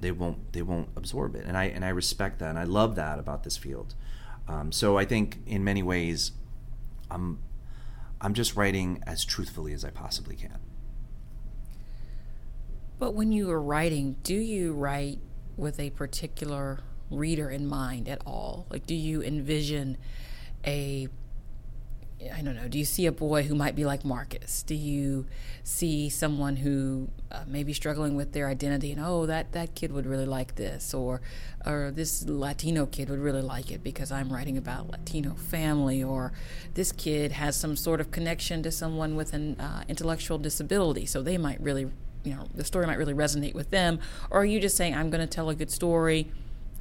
They 0.00 0.10
won't. 0.10 0.54
They 0.54 0.62
won't 0.62 0.88
absorb 0.96 1.36
it, 1.36 1.44
and 1.44 1.54
I 1.54 1.64
and 1.64 1.84
I 1.84 1.90
respect 1.90 2.38
that, 2.38 2.48
and 2.48 2.58
I 2.58 2.64
love 2.64 2.94
that 2.94 3.18
about 3.18 3.44
this 3.44 3.58
field. 3.58 3.94
Um, 4.48 4.72
so 4.72 4.96
I 4.96 5.04
think 5.04 5.36
in 5.44 5.64
many 5.64 5.82
ways, 5.82 6.32
I'm 7.10 7.40
I'm 8.22 8.32
just 8.32 8.56
writing 8.56 9.02
as 9.06 9.22
truthfully 9.22 9.74
as 9.74 9.84
I 9.84 9.90
possibly 9.90 10.34
can. 10.34 10.60
But 12.98 13.14
when 13.14 13.32
you 13.32 13.50
are 13.50 13.60
writing, 13.60 14.16
do 14.22 14.34
you 14.34 14.72
write 14.72 15.18
with 15.56 15.78
a 15.78 15.90
particular 15.90 16.80
reader 17.10 17.50
in 17.50 17.66
mind 17.66 18.08
at 18.08 18.22
all? 18.26 18.66
Like, 18.70 18.86
do 18.86 18.94
you 18.94 19.22
envision 19.22 19.96
a 20.66 21.08
I 22.34 22.40
don't 22.40 22.56
know. 22.56 22.66
Do 22.66 22.78
you 22.78 22.86
see 22.86 23.04
a 23.04 23.12
boy 23.12 23.42
who 23.42 23.54
might 23.54 23.76
be 23.76 23.84
like 23.84 24.04
Marcus? 24.04 24.62
Do 24.62 24.74
you 24.74 25.26
see 25.62 26.08
someone 26.08 26.56
who 26.56 27.08
uh, 27.30 27.44
may 27.46 27.62
be 27.62 27.74
struggling 27.74 28.16
with 28.16 28.32
their 28.32 28.48
identity 28.48 28.90
and 28.90 29.00
oh, 29.04 29.26
that 29.26 29.52
that 29.52 29.74
kid 29.74 29.92
would 29.92 30.06
really 30.06 30.24
like 30.24 30.54
this, 30.54 30.94
or 30.94 31.20
or 31.66 31.92
this 31.94 32.24
Latino 32.26 32.86
kid 32.86 33.10
would 33.10 33.18
really 33.18 33.42
like 33.42 33.70
it 33.70 33.84
because 33.84 34.10
I'm 34.10 34.32
writing 34.32 34.56
about 34.56 34.88
Latino 34.88 35.34
family, 35.34 36.02
or 36.02 36.32
this 36.72 36.90
kid 36.90 37.32
has 37.32 37.54
some 37.54 37.76
sort 37.76 38.00
of 38.00 38.10
connection 38.10 38.62
to 38.62 38.70
someone 38.70 39.14
with 39.14 39.34
an 39.34 39.60
uh, 39.60 39.84
intellectual 39.86 40.38
disability, 40.38 41.04
so 41.04 41.22
they 41.22 41.36
might 41.36 41.60
really, 41.60 41.90
you 42.26 42.34
know, 42.34 42.46
the 42.54 42.64
story 42.64 42.86
might 42.86 42.98
really 42.98 43.14
resonate 43.14 43.54
with 43.54 43.70
them. 43.70 44.00
Or 44.30 44.40
are 44.40 44.44
you 44.44 44.60
just 44.60 44.76
saying 44.76 44.94
I'm 44.94 45.10
going 45.10 45.20
to 45.20 45.26
tell 45.26 45.48
a 45.48 45.54
good 45.54 45.70
story, 45.70 46.28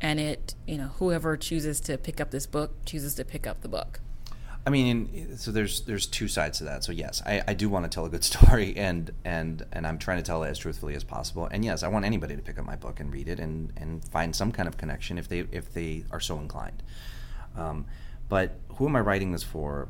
and 0.02 0.20
it, 0.20 0.56
you 0.68 0.78
know, 0.78 0.88
whoever 0.98 1.38
chooses 1.38 1.80
to 1.82 1.98
pick 1.98 2.20
up 2.20 2.32
this 2.32 2.48
book 2.48 2.74
chooses 2.86 3.16
to 3.16 3.24
pick 3.24 3.46
up 3.46 3.62
the 3.62 3.68
book? 3.68 4.00
I 4.68 4.72
mean, 4.72 5.38
so 5.38 5.52
there's 5.52 5.82
there's 5.82 6.08
two 6.08 6.28
sides 6.28 6.58
to 6.58 6.64
that. 6.64 6.84
So 6.84 6.92
yes, 6.92 7.22
I, 7.24 7.44
I 7.48 7.54
do 7.54 7.70
want 7.70 7.86
to 7.86 7.90
tell 7.90 8.06
a 8.06 8.10
good 8.10 8.24
story, 8.34 8.76
and 8.76 9.12
and 9.24 9.64
and 9.72 9.86
I'm 9.86 10.00
trying 10.00 10.18
to 10.18 10.24
tell 10.24 10.44
it 10.44 10.50
as 10.50 10.58
truthfully 10.58 10.96
as 10.96 11.04
possible. 11.04 11.48
And 11.52 11.64
yes, 11.64 11.84
I 11.84 11.88
want 11.88 12.06
anybody 12.06 12.36
to 12.36 12.42
pick 12.42 12.58
up 12.58 12.66
my 12.66 12.76
book 12.76 13.00
and 13.00 13.14
read 13.14 13.28
it 13.28 13.40
and 13.40 13.72
and 13.78 14.04
find 14.04 14.36
some 14.36 14.52
kind 14.52 14.68
of 14.68 14.78
connection 14.78 15.20
if 15.20 15.30
they 15.30 15.42
if 15.52 15.72
they 15.72 16.06
are 16.10 16.20
so 16.20 16.40
inclined. 16.40 16.82
Um, 17.56 17.86
but 18.28 18.60
who 18.78 18.88
am 18.88 18.96
I 18.96 19.02
writing 19.02 19.32
this 19.32 19.44
for? 19.44 19.90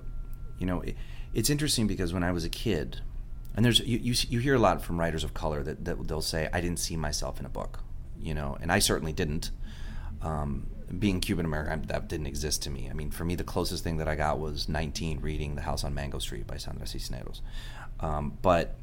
You 0.59 0.65
know, 0.65 0.81
it, 0.81 0.97
it's 1.33 1.49
interesting 1.49 1.87
because 1.87 2.13
when 2.13 2.23
I 2.23 2.31
was 2.31 2.43
a 2.43 2.49
kid, 2.49 2.99
and 3.55 3.65
there's 3.65 3.79
you, 3.79 3.97
you 3.97 4.13
you 4.29 4.39
hear 4.39 4.55
a 4.55 4.59
lot 4.59 4.81
from 4.81 4.99
writers 4.99 5.23
of 5.23 5.33
color 5.33 5.63
that, 5.63 5.85
that 5.85 6.07
they'll 6.07 6.21
say 6.21 6.49
I 6.53 6.61
didn't 6.61 6.79
see 6.79 6.97
myself 6.97 7.39
in 7.39 7.45
a 7.45 7.49
book, 7.49 7.79
you 8.19 8.33
know, 8.33 8.57
and 8.61 8.71
I 8.71 8.79
certainly 8.79 9.13
didn't. 9.13 9.51
Um, 10.21 10.67
being 10.99 11.19
Cuban 11.19 11.45
American, 11.45 11.81
that 11.87 12.07
didn't 12.07 12.27
exist 12.27 12.61
to 12.63 12.69
me. 12.69 12.89
I 12.89 12.93
mean, 12.93 13.09
for 13.09 13.25
me, 13.25 13.35
the 13.35 13.43
closest 13.43 13.83
thing 13.83 13.97
that 13.97 14.07
I 14.07 14.15
got 14.15 14.39
was 14.39 14.69
19 14.69 15.19
reading 15.19 15.55
The 15.55 15.61
House 15.61 15.83
on 15.83 15.95
Mango 15.95 16.19
Street 16.19 16.45
by 16.45 16.57
Sandra 16.57 16.85
Cisneros. 16.85 17.41
Um, 17.99 18.37
but 18.41 18.75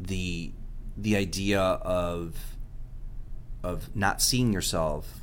the 0.00 0.52
the 0.96 1.16
idea 1.16 1.60
of 1.60 2.36
of 3.62 3.94
not 3.96 4.22
seeing 4.22 4.52
yourself 4.52 5.20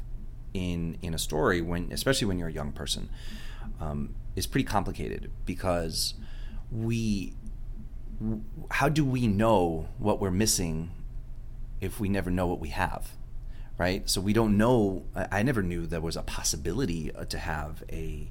in 0.53 0.97
in 1.01 1.13
a 1.13 1.17
story 1.17 1.61
when, 1.61 1.91
especially 1.91 2.27
when 2.27 2.39
you're 2.39 2.49
a 2.49 2.53
young 2.53 2.71
person, 2.71 3.09
um, 3.79 4.15
is 4.35 4.47
pretty 4.47 4.65
complicated 4.65 5.31
because 5.45 6.15
we 6.71 7.33
how 8.71 8.89
do 8.89 9.03
we 9.05 9.27
know 9.27 9.87
what 9.97 10.19
we're 10.19 10.31
missing 10.31 10.91
if 11.81 11.99
we 11.99 12.09
never 12.09 12.31
know 12.31 12.47
what 12.47 12.59
we 12.59 12.69
have? 12.69 13.11
right? 13.77 14.09
So 14.09 14.21
we 14.21 14.33
don't 14.33 14.57
know. 14.57 15.03
I, 15.15 15.43
never 15.43 15.61
knew 15.61 15.85
there 15.85 16.01
was 16.01 16.15
a 16.15 16.23
possibility 16.23 17.13
uh, 17.13 17.25
to 17.25 17.37
have 17.37 17.83
a 17.91 18.29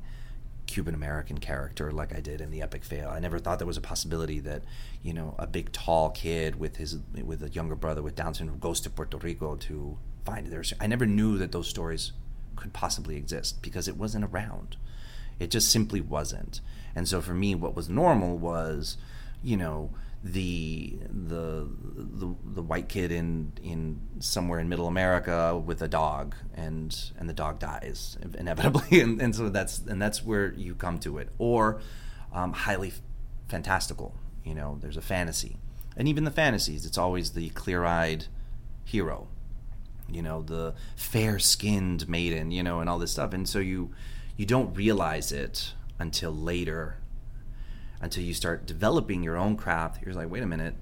Cuban 0.66 0.94
American 0.94 1.38
character 1.38 1.92
like 1.92 2.14
I 2.14 2.20
did 2.20 2.40
in 2.40 2.50
the 2.50 2.62
Epic 2.62 2.84
Fail. 2.84 3.10
I 3.10 3.18
never 3.20 3.38
thought 3.38 3.58
there 3.58 3.66
was 3.66 3.76
a 3.76 3.82
possibility 3.82 4.40
that 4.40 4.62
you 5.02 5.12
know 5.12 5.34
a 5.38 5.46
big 5.46 5.72
tall 5.72 6.10
kid 6.10 6.58
with 6.58 6.76
his 6.76 6.98
with 7.22 7.42
a 7.42 7.50
younger 7.50 7.74
brother 7.74 8.02
with 8.02 8.16
Down 8.16 8.34
syndrome 8.34 8.58
goes 8.58 8.80
to 8.80 8.90
Puerto 8.90 9.18
Rico 9.18 9.56
to 9.56 9.98
find 10.24 10.46
their. 10.46 10.64
I 10.80 10.86
never 10.86 11.06
knew 11.06 11.36
that 11.38 11.52
those 11.52 11.68
stories 11.68 12.12
could 12.56 12.72
possibly 12.72 13.16
exist 13.16 13.60
because 13.62 13.88
it 13.88 13.96
wasn't 13.96 14.24
around. 14.24 14.76
It 15.38 15.50
just 15.50 15.70
simply 15.70 16.00
wasn't. 16.00 16.60
And 16.94 17.08
so 17.08 17.20
for 17.20 17.34
me, 17.34 17.54
what 17.56 17.74
was 17.74 17.88
normal 17.88 18.38
was, 18.38 18.96
you 19.44 19.56
know, 19.56 19.90
the 20.24 20.98
the 21.10 21.68
the, 21.68 22.34
the 22.44 22.62
white 22.62 22.88
kid 22.88 23.12
in 23.12 23.52
in 23.62 24.00
somewhere 24.20 24.58
in 24.58 24.70
middle 24.70 24.86
America 24.86 25.56
with 25.56 25.82
a 25.82 25.88
dog 25.88 26.34
and 26.54 27.12
and 27.18 27.28
the 27.28 27.34
dog 27.34 27.58
dies 27.58 28.16
inevitably. 28.36 29.00
And, 29.02 29.20
and 29.20 29.36
so 29.36 29.50
that's 29.50 29.78
and 29.80 30.00
that's 30.00 30.24
where 30.24 30.52
you 30.54 30.74
come 30.74 30.98
to 31.00 31.18
it. 31.18 31.28
Or 31.38 31.80
um, 32.32 32.54
highly 32.54 32.94
fantastical 33.48 34.14
you 34.44 34.54
know 34.54 34.78
there's 34.80 34.96
a 34.96 35.02
fantasy. 35.02 35.58
And 35.96 36.08
even 36.08 36.24
the 36.24 36.30
fantasies 36.30 36.86
it's 36.86 36.98
always 36.98 37.32
the 37.32 37.50
clear-eyed 37.50 38.26
hero 38.84 39.28
you 40.08 40.22
know 40.22 40.42
the 40.42 40.74
fair-skinned 40.96 42.08
maiden 42.08 42.50
you 42.50 42.62
know 42.62 42.80
and 42.80 42.88
all 42.88 42.98
this 42.98 43.12
stuff. 43.12 43.34
And 43.34 43.46
so 43.46 43.58
you 43.58 43.90
you 44.38 44.46
don't 44.46 44.74
realize 44.74 45.32
it 45.32 45.74
until 45.98 46.32
later 46.32 46.96
until 48.00 48.22
you 48.22 48.34
start 48.34 48.66
developing 48.66 49.22
your 49.22 49.36
own 49.36 49.56
craft. 49.56 50.04
You're 50.04 50.14
like, 50.14 50.30
wait 50.30 50.42
a 50.42 50.46
minute, 50.46 50.74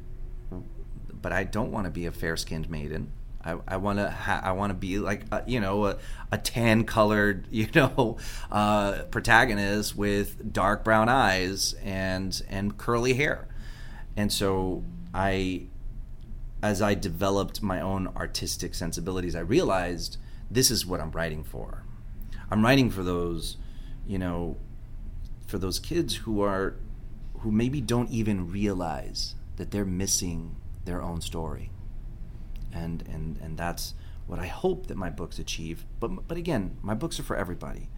but 1.12 1.32
I 1.32 1.44
don't 1.44 1.70
want 1.70 1.86
to 1.86 1.90
be 1.90 2.06
a 2.06 2.12
fair 2.12 2.36
skinned 2.36 2.68
maiden. 2.68 3.12
I, 3.44 3.56
I 3.66 3.76
want 3.76 3.98
to 3.98 4.10
ha- 4.10 4.40
I 4.42 4.52
want 4.52 4.70
to 4.70 4.74
be 4.74 4.98
like 4.98 5.24
a, 5.32 5.42
you 5.46 5.60
know 5.60 5.86
a, 5.86 5.98
a 6.30 6.38
tan 6.38 6.84
colored 6.84 7.46
you 7.50 7.68
know 7.74 8.18
uh, 8.50 9.02
protagonist 9.10 9.96
with 9.96 10.52
dark 10.52 10.84
brown 10.84 11.08
eyes 11.08 11.74
and 11.82 12.40
and 12.48 12.76
curly 12.78 13.14
hair, 13.14 13.48
and 14.16 14.32
so 14.32 14.84
I 15.12 15.66
as 16.62 16.80
I 16.80 16.94
developed 16.94 17.62
my 17.62 17.80
own 17.80 18.06
artistic 18.16 18.74
sensibilities, 18.74 19.34
I 19.34 19.40
realized 19.40 20.18
this 20.48 20.70
is 20.70 20.86
what 20.86 21.00
I'm 21.00 21.10
writing 21.10 21.42
for. 21.42 21.82
I'm 22.50 22.64
writing 22.64 22.90
for 22.90 23.02
those 23.02 23.56
you 24.06 24.18
know 24.18 24.56
for 25.46 25.58
those 25.58 25.78
kids 25.78 26.16
who 26.16 26.42
are 26.42 26.76
who 27.42 27.50
maybe 27.50 27.80
don't 27.80 28.10
even 28.10 28.50
realize 28.50 29.34
that 29.56 29.72
they're 29.72 29.84
missing 29.84 30.56
their 30.84 31.02
own 31.02 31.20
story. 31.20 31.70
And 32.72 33.02
and 33.08 33.36
and 33.38 33.58
that's 33.58 33.94
what 34.26 34.38
I 34.38 34.46
hope 34.46 34.86
that 34.86 34.96
my 34.96 35.10
books 35.10 35.38
achieve. 35.38 35.84
But 36.00 36.28
but 36.28 36.38
again, 36.38 36.78
my 36.82 36.94
books 36.94 37.18
are 37.18 37.24
for 37.24 37.36
everybody. 37.36 37.90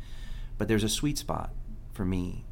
But 0.56 0.68
there's 0.68 0.84
a 0.84 0.88
sweet 0.88 1.18
spot 1.18 1.52
for 1.92 2.04
me, 2.04 2.46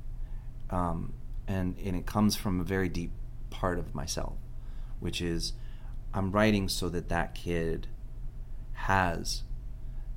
um, 0.71 1.15
and 1.49 1.77
and 1.83 1.97
it 1.97 2.07
comes 2.07 2.37
from 2.37 2.61
a 2.61 2.65
very 2.65 2.89
deep 2.89 3.13
part 3.51 3.79
of 3.79 3.95
myself, 3.95 4.37
which 5.01 5.23
is 5.23 5.55
I'm 6.13 6.31
writing 6.31 6.69
so 6.69 6.89
that 6.91 7.09
that 7.09 7.35
kid 7.35 7.87
has 8.75 9.45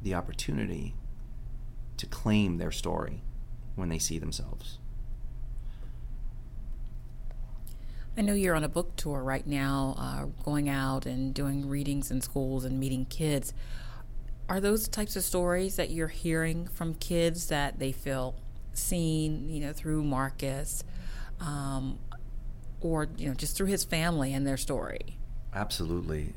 the 0.02 0.14
opportunity 0.14 0.96
to 1.98 2.06
claim 2.06 2.58
their 2.58 2.72
story 2.72 3.24
when 3.76 3.90
they 3.90 4.00
see 4.00 4.20
themselves. 4.20 4.80
I 8.18 8.22
know 8.22 8.34
you're 8.34 8.56
on 8.56 8.64
a 8.64 8.70
book 8.70 8.96
tour 8.96 9.22
right 9.22 9.46
now, 9.46 9.96
uh, 9.98 10.26
going 10.44 10.70
out 10.70 11.06
and 11.06 11.34
doing 11.34 11.68
readings 11.68 12.12
in 12.12 12.22
schools 12.22 12.64
and 12.64 12.80
meeting 12.80 13.06
kids. 13.06 13.54
Are 14.48 14.62
those 14.62 14.88
types 14.88 15.16
of 15.16 15.24
stories 15.24 15.76
that 15.76 15.90
you're 15.90 16.08
hearing 16.08 16.68
from 16.68 16.94
kids 16.94 17.48
that 17.48 17.80
they 17.80 17.92
feel 17.92 18.36
seen, 18.74 19.50
you 19.50 19.60
know, 19.60 19.74
through 19.74 20.04
Marcus, 20.04 20.84
um, 21.42 22.00
or 22.80 23.10
you 23.18 23.28
know, 23.28 23.34
just 23.34 23.58
through 23.58 23.68
his 23.68 23.84
family 23.84 24.34
and 24.34 24.48
their 24.48 24.58
story? 24.58 25.18
Absolutely. 25.54 26.34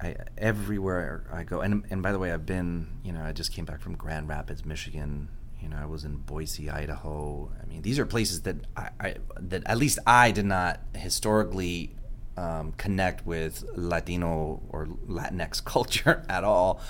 I, 0.00 0.14
everywhere 0.38 1.24
I 1.32 1.42
go, 1.42 1.60
and 1.60 1.84
and 1.90 2.02
by 2.02 2.12
the 2.12 2.18
way, 2.18 2.32
I've 2.32 2.46
been, 2.46 2.86
you 3.02 3.12
know, 3.12 3.22
I 3.22 3.32
just 3.32 3.52
came 3.52 3.64
back 3.64 3.80
from 3.80 3.96
Grand 3.96 4.28
Rapids, 4.28 4.64
Michigan, 4.64 5.28
you 5.62 5.68
know, 5.68 5.76
I 5.80 5.86
was 5.86 6.04
in 6.04 6.16
Boise, 6.16 6.70
Idaho. 6.70 7.50
I 7.62 7.66
mean, 7.66 7.82
these 7.82 7.98
are 7.98 8.06
places 8.06 8.42
that 8.42 8.56
I, 8.76 8.88
I 9.00 9.14
that 9.38 9.62
at 9.66 9.78
least 9.78 9.98
I 10.06 10.32
did 10.32 10.44
not 10.44 10.80
historically 10.94 11.94
um, 12.36 12.72
connect 12.72 13.24
with 13.24 13.64
Latino 13.74 14.60
or 14.70 14.86
Latinx 15.08 15.64
culture 15.64 16.24
at 16.28 16.44
all. 16.44 16.80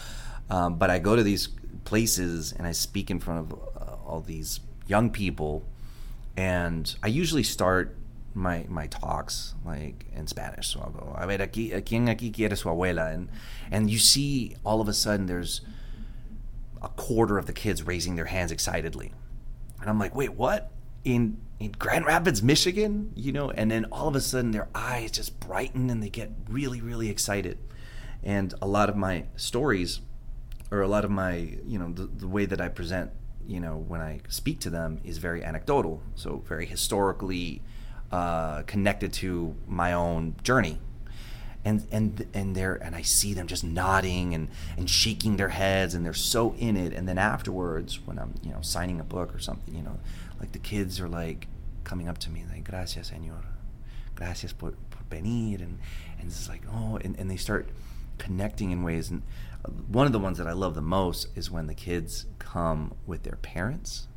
Um, 0.48 0.76
but 0.76 0.90
I 0.90 0.98
go 0.98 1.16
to 1.16 1.22
these 1.22 1.48
places 1.84 2.52
and 2.52 2.66
I 2.66 2.72
speak 2.72 3.10
in 3.10 3.20
front 3.20 3.40
of 3.40 3.52
uh, 3.52 3.96
all 4.06 4.20
these 4.20 4.60
young 4.86 5.10
people, 5.10 5.64
and 6.36 6.94
I 7.02 7.08
usually 7.08 7.42
start 7.42 7.96
my 8.34 8.64
my 8.68 8.86
talks 8.86 9.54
like 9.64 10.06
in 10.14 10.26
Spanish. 10.26 10.68
So 10.68 10.80
I'll 10.80 10.90
go, 10.90 11.14
a 11.16 11.26
ver, 11.26 11.38
aquí, 11.38 11.70
¿quién 11.84 12.08
aquí 12.08 12.32
quiere 12.32 12.56
su 12.56 12.68
abuela? 12.68 13.12
And 13.12 13.28
and 13.70 13.90
you 13.90 13.98
see 13.98 14.56
all 14.64 14.80
of 14.80 14.88
a 14.88 14.94
sudden 14.94 15.26
there's 15.26 15.60
a 16.82 16.88
quarter 16.88 17.38
of 17.38 17.46
the 17.46 17.52
kids 17.52 17.82
raising 17.82 18.16
their 18.16 18.26
hands 18.26 18.52
excitedly. 18.52 19.12
And 19.80 19.88
I'm 19.88 19.98
like, 19.98 20.14
wait, 20.14 20.34
what? 20.34 20.70
In 21.04 21.38
in 21.58 21.72
Grand 21.72 22.06
Rapids, 22.06 22.42
Michigan, 22.42 23.12
you 23.14 23.30
know, 23.30 23.50
and 23.50 23.70
then 23.70 23.86
all 23.92 24.08
of 24.08 24.16
a 24.16 24.20
sudden 24.20 24.50
their 24.50 24.68
eyes 24.74 25.12
just 25.12 25.38
brighten 25.38 25.90
and 25.90 26.02
they 26.02 26.08
get 26.08 26.32
really, 26.48 26.80
really 26.80 27.08
excited. 27.08 27.56
And 28.24 28.52
a 28.60 28.66
lot 28.66 28.88
of 28.88 28.96
my 28.96 29.26
stories, 29.36 30.00
or 30.72 30.82
a 30.82 30.88
lot 30.88 31.04
of 31.04 31.10
my, 31.10 31.58
you 31.64 31.78
know, 31.78 31.92
the, 31.92 32.06
the 32.06 32.26
way 32.26 32.46
that 32.46 32.60
I 32.60 32.68
present 32.68 33.12
you 33.46 33.60
know, 33.60 33.76
when 33.76 34.00
I 34.00 34.20
speak 34.28 34.60
to 34.60 34.70
them 34.70 35.00
is 35.04 35.18
very 35.18 35.44
anecdotal, 35.44 36.02
so 36.14 36.42
very 36.46 36.66
historically 36.66 37.62
uh, 38.10 38.62
connected 38.62 39.12
to 39.14 39.56
my 39.66 39.92
own 39.92 40.36
journey. 40.42 40.78
And 41.64 41.86
and 41.92 42.26
and 42.34 42.56
they're 42.56 42.74
and 42.74 42.96
I 42.96 43.02
see 43.02 43.34
them 43.34 43.46
just 43.46 43.62
nodding 43.62 44.34
and, 44.34 44.48
and 44.76 44.90
shaking 44.90 45.36
their 45.36 45.50
heads 45.50 45.94
and 45.94 46.04
they're 46.04 46.12
so 46.12 46.54
in 46.58 46.76
it. 46.76 46.92
And 46.92 47.08
then 47.08 47.18
afterwards, 47.18 48.00
when 48.04 48.18
I'm 48.18 48.34
you 48.42 48.50
know 48.50 48.60
signing 48.62 48.98
a 48.98 49.04
book 49.04 49.34
or 49.34 49.38
something, 49.38 49.74
you 49.74 49.82
know, 49.82 49.98
like 50.40 50.52
the 50.52 50.58
kids 50.58 50.98
are 51.00 51.08
like 51.08 51.46
coming 51.84 52.08
up 52.08 52.18
to 52.18 52.30
me 52.30 52.44
like 52.50 52.64
gracias 52.64 53.10
señor, 53.10 53.44
gracias 54.16 54.52
por, 54.52 54.72
por 54.90 55.02
venir, 55.08 55.60
and 55.62 55.78
and 56.18 56.28
it's 56.28 56.48
like 56.48 56.62
oh, 56.72 56.98
and, 57.04 57.16
and 57.18 57.30
they 57.30 57.36
start 57.36 57.68
connecting 58.18 58.70
in 58.70 58.82
ways. 58.82 59.10
And 59.10 59.22
uh, 59.64 59.70
one 59.70 60.06
of 60.06 60.12
the 60.12 60.18
ones 60.18 60.38
that 60.38 60.46
I 60.46 60.52
love 60.52 60.74
the 60.74 60.82
most 60.82 61.28
is 61.36 61.50
when 61.50 61.68
the 61.68 61.74
kids 61.74 62.26
come 62.38 62.94
with 63.06 63.22
their 63.22 63.36
parents 63.36 64.08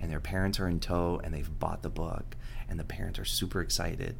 and 0.00 0.10
their 0.10 0.20
parents 0.20 0.60
are 0.60 0.68
in 0.68 0.80
tow 0.80 1.20
and 1.22 1.34
they've 1.34 1.58
bought 1.58 1.82
the 1.82 1.90
book 1.90 2.36
and 2.68 2.78
the 2.78 2.84
parents 2.84 3.18
are 3.18 3.24
super 3.24 3.60
excited 3.60 4.16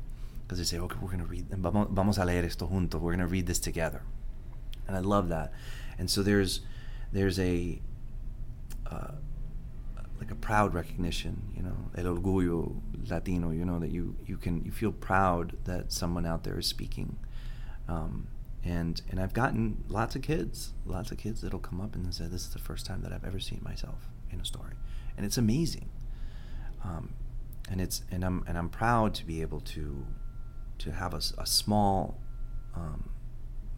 because 0.49 0.57
they 0.57 0.65
say, 0.65 0.79
okay, 0.79 0.97
we're 0.99 1.09
going 1.09 1.21
to 1.21 1.27
read, 1.27 1.47
vamos 1.51 2.17
a 2.17 2.25
leer 2.25 2.43
esto 2.43 2.67
juntos, 2.67 2.95
we're 2.95 3.13
going 3.13 3.19
to 3.19 3.27
read 3.27 3.47
this 3.47 3.59
together. 3.59 4.03
And 4.87 4.97
I 4.97 5.01
love 5.01 5.29
that. 5.29 5.53
And 5.99 6.09
so 6.11 6.23
there's, 6.23 6.63
there's 7.13 7.39
a, 7.39 7.83
uh, 8.91 9.13
like 10.19 10.31
a 10.31 10.35
proud 10.35 10.73
recognition, 10.73 11.53
you 11.55 11.63
know, 11.63 11.77
el 11.99 12.17
orgullo 12.17 12.81
latino, 13.11 13.51
you 13.51 13.67
know, 13.67 13.79
that 13.79 13.91
you, 13.91 14.17
you 14.27 14.39
can, 14.39 14.65
you 14.65 14.71
feel 14.71 14.91
proud 14.91 15.55
that 15.65 15.93
someone 15.93 16.25
out 16.25 16.45
there 16.45 16.59
is 16.59 16.67
speaking. 16.67 17.19
Um, 17.87 18.29
and 18.65 19.01
and 19.11 19.21
I've 19.21 19.35
gotten 19.35 19.85
lots 19.89 20.17
of 20.17 20.23
kids, 20.23 20.73
lots 20.85 21.13
of 21.13 21.19
kids 21.19 21.43
that'll 21.43 21.61
come 21.61 21.81
up 21.81 21.95
and 21.95 22.13
say, 22.13 22.27
"This 22.27 22.43
is 22.43 22.53
the 22.53 22.59
first 22.59 22.85
time 22.85 23.03
that 23.03 23.13
I've 23.13 23.25
ever 23.25 23.39
seen 23.39 23.61
myself 23.63 24.09
in 24.31 24.41
a 24.41 24.45
story," 24.45 24.75
and 25.17 25.25
it's 25.25 25.39
amazing. 25.39 25.89
Um, 26.85 27.15
and 27.71 27.81
it's 27.81 28.03
and 28.11 28.25
I'm 28.25 28.45
and 28.49 28.59
I'm 28.59 28.69
proud 28.69 29.15
to 29.15 29.25
be 29.25 29.43
able 29.43 29.61
to 29.61 30.07
to 30.79 30.93
have 30.93 31.15
a, 31.15 31.21
a 31.39 31.47
small 31.47 32.19
um, 32.75 33.11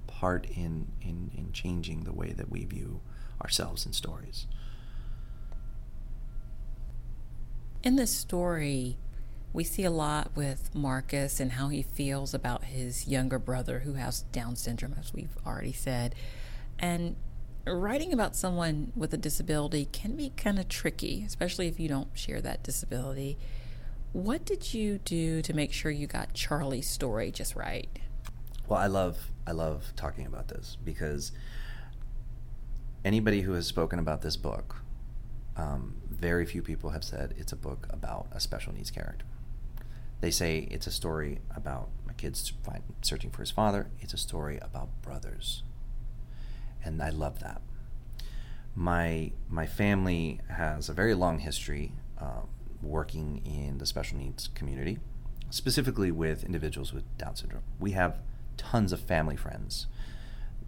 part 0.07 0.47
in, 0.47 0.89
in 1.01 1.31
in 1.37 1.53
changing 1.53 2.05
the 2.05 2.13
way 2.13 2.33
that 2.33 2.51
we 2.51 2.65
view 2.65 3.01
ourselves 3.43 3.87
in 3.87 3.93
stories. 3.93 4.47
In 7.83 7.97
this 7.97 8.11
story, 8.11 8.99
we 9.53 9.65
see 9.65 9.85
a 9.85 9.91
lot 9.91 10.37
with 10.37 10.75
Marcus 10.75 11.41
and 11.41 11.53
how 11.53 11.69
he 11.69 11.83
feels 11.83 12.35
about 12.35 12.65
his 12.65 13.09
younger 13.09 13.39
brother 13.39 13.81
who 13.81 13.95
has 13.95 14.23
Down 14.33 14.55
syndrome, 14.57 14.95
as 14.99 15.15
we've 15.15 15.37
already 15.47 15.73
said. 15.73 16.15
And 16.79 17.17
writing 17.67 18.13
about 18.13 18.37
someone 18.37 18.93
with 18.95 19.13
a 19.15 19.17
disability 19.17 19.89
can 19.93 20.17
be 20.17 20.31
kind 20.37 20.59
of 20.59 20.69
tricky, 20.69 21.25
especially 21.27 21.69
if 21.69 21.81
you 21.81 21.89
don't 21.89 22.09
share 22.15 22.41
that 22.43 22.63
disability. 22.63 23.39
What 24.13 24.45
did 24.45 24.75
you 24.75 24.99
do 24.99 25.41
to 25.43 25.55
make 25.55 25.73
sure 25.73 25.91
you 25.91 26.09
got 26.09 26.35
Charlie's 26.35 26.89
story 26.89 27.31
just 27.31 27.55
right? 27.55 27.89
Well, 28.67 28.81
I 28.81 28.89
love 28.89 29.31
I 29.47 29.53
love 29.53 29.93
talking 29.95 30.27
about 30.27 30.49
this 30.49 30.77
because 30.85 31.31
anybody 33.05 33.43
who 33.43 33.53
has 33.53 33.67
spoken 33.67 34.01
about 34.01 34.23
this 34.23 34.37
book, 34.37 34.83
um, 35.57 35.95
very 36.09 36.45
few 36.45 36.61
people 36.61 36.91
have 36.91 37.05
said 37.05 37.35
it's 37.37 37.53
a 37.53 37.57
book 37.57 37.87
about 37.91 38.27
a 38.33 38.41
special 38.41 38.73
needs 38.73 38.91
character. 38.91 39.27
They 40.21 40.33
say 40.33 40.69
it's 40.71 40.89
a 40.89 40.93
story 40.93 41.39
about 41.55 41.89
a 42.09 42.13
kid 42.13 42.37
find, 42.65 42.83
searching 43.03 43.31
for 43.31 43.43
his 43.43 43.51
father. 43.53 43.91
It's 44.01 44.13
a 44.13 44.19
story 44.19 44.59
about 44.61 44.89
brothers, 45.03 45.63
and 46.85 47.01
I 47.01 47.11
love 47.11 47.39
that. 47.41 47.63
My 48.75 49.31
my 49.49 49.67
family 49.67 50.41
has 50.49 50.89
a 50.89 50.93
very 50.93 51.15
long 51.15 51.39
history 51.39 51.93
uh, 52.19 52.43
working 52.83 53.43
in 53.45 53.79
the 53.79 53.87
special 53.87 54.19
needs 54.19 54.49
community, 54.49 54.99
specifically 55.51 56.11
with 56.11 56.45
individuals 56.45 56.93
with 56.93 57.05
Down 57.19 57.37
syndrome. 57.37 57.63
We 57.79 57.93
have 57.93 58.19
tons 58.57 58.93
of 58.93 59.01
family 59.01 59.37
friends 59.37 59.87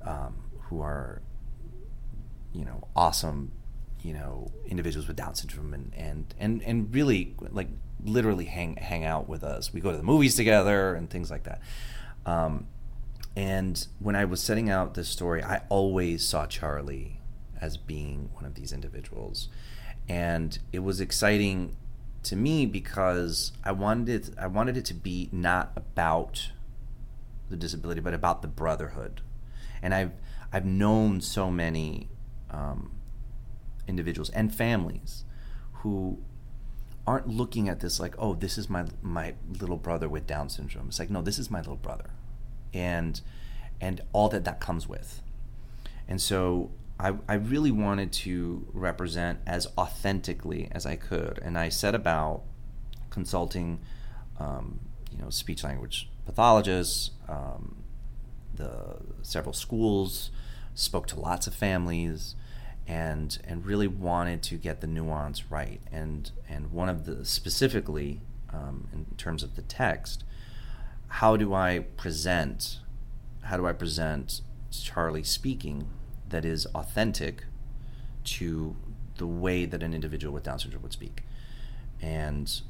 um, 0.05 0.45
who 0.65 0.81
are, 0.81 1.23
you 2.53 2.65
know, 2.65 2.89
awesome, 2.95 3.53
you 4.03 4.13
know, 4.13 4.51
individuals 4.67 5.07
with 5.07 5.17
Down 5.17 5.35
syndrome, 5.35 5.73
and 5.75 5.93
and 5.97 6.35
and 6.39 6.63
and 6.63 6.95
really 6.95 7.35
like 7.51 7.69
literally 8.05 8.47
hang 8.47 8.77
hang 8.77 9.05
out 9.05 9.29
with 9.29 9.45
us. 9.45 9.73
We 9.73 9.81
go 9.81 9.91
to 9.91 9.97
the 9.97 10.03
movies 10.03 10.35
together 10.35 10.95
and 10.95 11.09
things 11.09 11.31
like 11.31 11.45
that. 11.45 11.61
Um, 12.27 12.67
and 13.35 13.87
when 13.99 14.15
I 14.15 14.25
was 14.27 14.43
setting 14.43 14.69
out 14.69 14.95
this 14.95 15.09
story, 15.09 15.43
I 15.43 15.63
always 15.69 16.25
saw 16.25 16.47
Charlie 16.47 17.21
as 17.61 17.77
being 17.77 18.31
one 18.35 18.45
of 18.45 18.55
these 18.55 18.73
individuals, 18.73 19.49
and 20.09 20.59
it 20.73 20.81
was 20.81 21.01
exciting 21.01 21.77
to 22.25 22.37
me 22.37 22.67
because 22.67 23.53
I 23.65 23.73
wanted 23.73 24.09
it, 24.09 24.35
I 24.39 24.47
wanted 24.47 24.77
it 24.77 24.85
to 24.87 24.95
be 24.95 25.29
not 25.33 25.73
about 25.77 26.51
the 27.51 27.57
disability, 27.57 28.01
but 28.01 28.15
about 28.15 28.43
the 28.43 28.49
brotherhood. 28.49 29.21
And 29.83 29.95
I've 29.95 30.13
I've 30.53 30.65
known 30.67 31.21
so 31.21 31.51
many 31.51 32.09
um, 32.51 32.93
individuals 33.89 34.31
and 34.31 34.55
families 34.55 35.25
who 35.75 36.19
aren't 37.07 37.29
looking 37.29 37.69
at 37.69 37.81
this 37.81 37.99
like, 37.99 38.15
oh, 38.19 38.35
this 38.35 38.59
is 38.59 38.71
my 38.71 38.85
my 39.01 39.35
little 39.61 39.77
brother 39.77 40.09
with 40.09 40.27
Down 40.27 40.49
syndrome. 40.49 40.89
It's 40.89 40.99
like, 40.99 41.11
no, 41.11 41.23
this 41.23 41.39
is 41.39 41.51
my 41.51 41.59
little 41.59 41.77
brother, 41.77 42.11
and 42.73 43.21
and 43.81 44.01
all 44.13 44.29
that 44.29 44.45
that 44.45 44.61
comes 44.61 44.89
with. 44.89 45.23
And 46.07 46.21
so 46.21 46.71
I, 46.99 47.15
I 47.29 47.35
really 47.35 47.71
wanted 47.71 48.13
to 48.13 48.67
represent 48.73 49.41
as 49.47 49.67
authentically 49.77 50.69
as 50.73 50.87
I 50.87 50.97
could, 50.97 51.39
and 51.43 51.59
I 51.59 51.69
set 51.69 51.95
about 51.95 52.43
consulting, 53.11 53.81
um, 54.39 54.81
you 55.11 55.19
know, 55.19 55.31
speech 55.31 55.65
language 55.65 56.09
pathologists, 56.25 57.11
um, 57.29 57.83
the 58.55 58.99
several 59.23 59.53
schools, 59.53 60.31
spoke 60.75 61.07
to 61.09 61.19
lots 61.19 61.47
of 61.47 61.55
families, 61.55 62.35
and 62.87 63.39
and 63.45 63.67
really 63.67 63.89
wanted 63.89 64.43
to 64.45 64.57
get 64.57 64.81
the 64.81 64.87
nuance 64.87 65.51
right. 65.51 65.81
And 65.91 66.31
and 66.49 66.73
one 66.73 66.89
of 66.89 67.05
the 67.05 67.25
specifically 67.25 68.21
um, 68.53 68.89
in 68.93 69.07
terms 69.17 69.43
of 69.43 69.57
the 69.57 69.63
text, 69.63 70.25
how 71.09 71.37
do 71.37 71.55
I 71.55 71.81
present? 71.97 72.79
How 73.43 73.57
do 73.57 73.67
I 73.67 73.73
present 73.73 74.41
Charlie 74.71 75.25
speaking 75.25 75.89
that 76.33 76.45
is 76.45 76.67
authentic 76.75 77.45
to 78.25 78.77
the 79.17 79.27
way 79.27 79.65
that 79.65 79.83
an 79.83 79.95
individual 79.95 80.35
with 80.35 80.43
Down 80.43 80.59
syndrome 80.59 80.83
would 80.83 80.93
speak? 80.93 81.23
And 82.01 82.61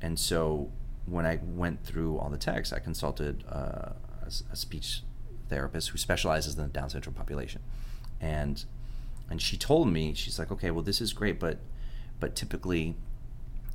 and 0.00 0.18
so 0.18 0.70
when 1.06 1.26
I 1.26 1.38
went 1.42 1.84
through 1.84 2.18
all 2.18 2.30
the 2.30 2.38
text, 2.38 2.72
I 2.72 2.78
consulted 2.78 3.44
uh, 3.50 3.92
a, 4.22 4.32
a 4.52 4.56
speech 4.56 5.02
therapist 5.48 5.90
who 5.90 5.98
specializes 5.98 6.56
in 6.56 6.62
the 6.62 6.68
Down 6.68 6.90
syndrome 6.90 7.14
population, 7.14 7.62
and 8.20 8.64
and 9.30 9.42
she 9.42 9.56
told 9.56 9.88
me 9.92 10.14
she's 10.14 10.38
like 10.38 10.50
okay 10.50 10.70
well 10.70 10.82
this 10.82 11.00
is 11.02 11.12
great 11.12 11.38
but 11.38 11.58
but 12.18 12.34
typically 12.34 12.96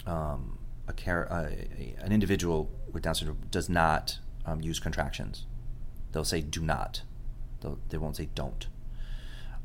um, 0.07 0.57
a 0.87 0.93
car- 0.93 1.31
uh, 1.31 1.51
an 1.99 2.11
individual 2.11 2.69
with 2.91 3.03
Down 3.03 3.15
syndrome 3.15 3.39
does 3.51 3.69
not 3.69 4.19
um, 4.45 4.61
use 4.61 4.79
contractions. 4.79 5.45
They'll 6.11 6.25
say 6.25 6.41
do 6.41 6.61
not. 6.61 7.03
They'll, 7.61 7.79
they 7.89 7.97
won't 7.97 8.17
say 8.17 8.29
don't 8.35 8.67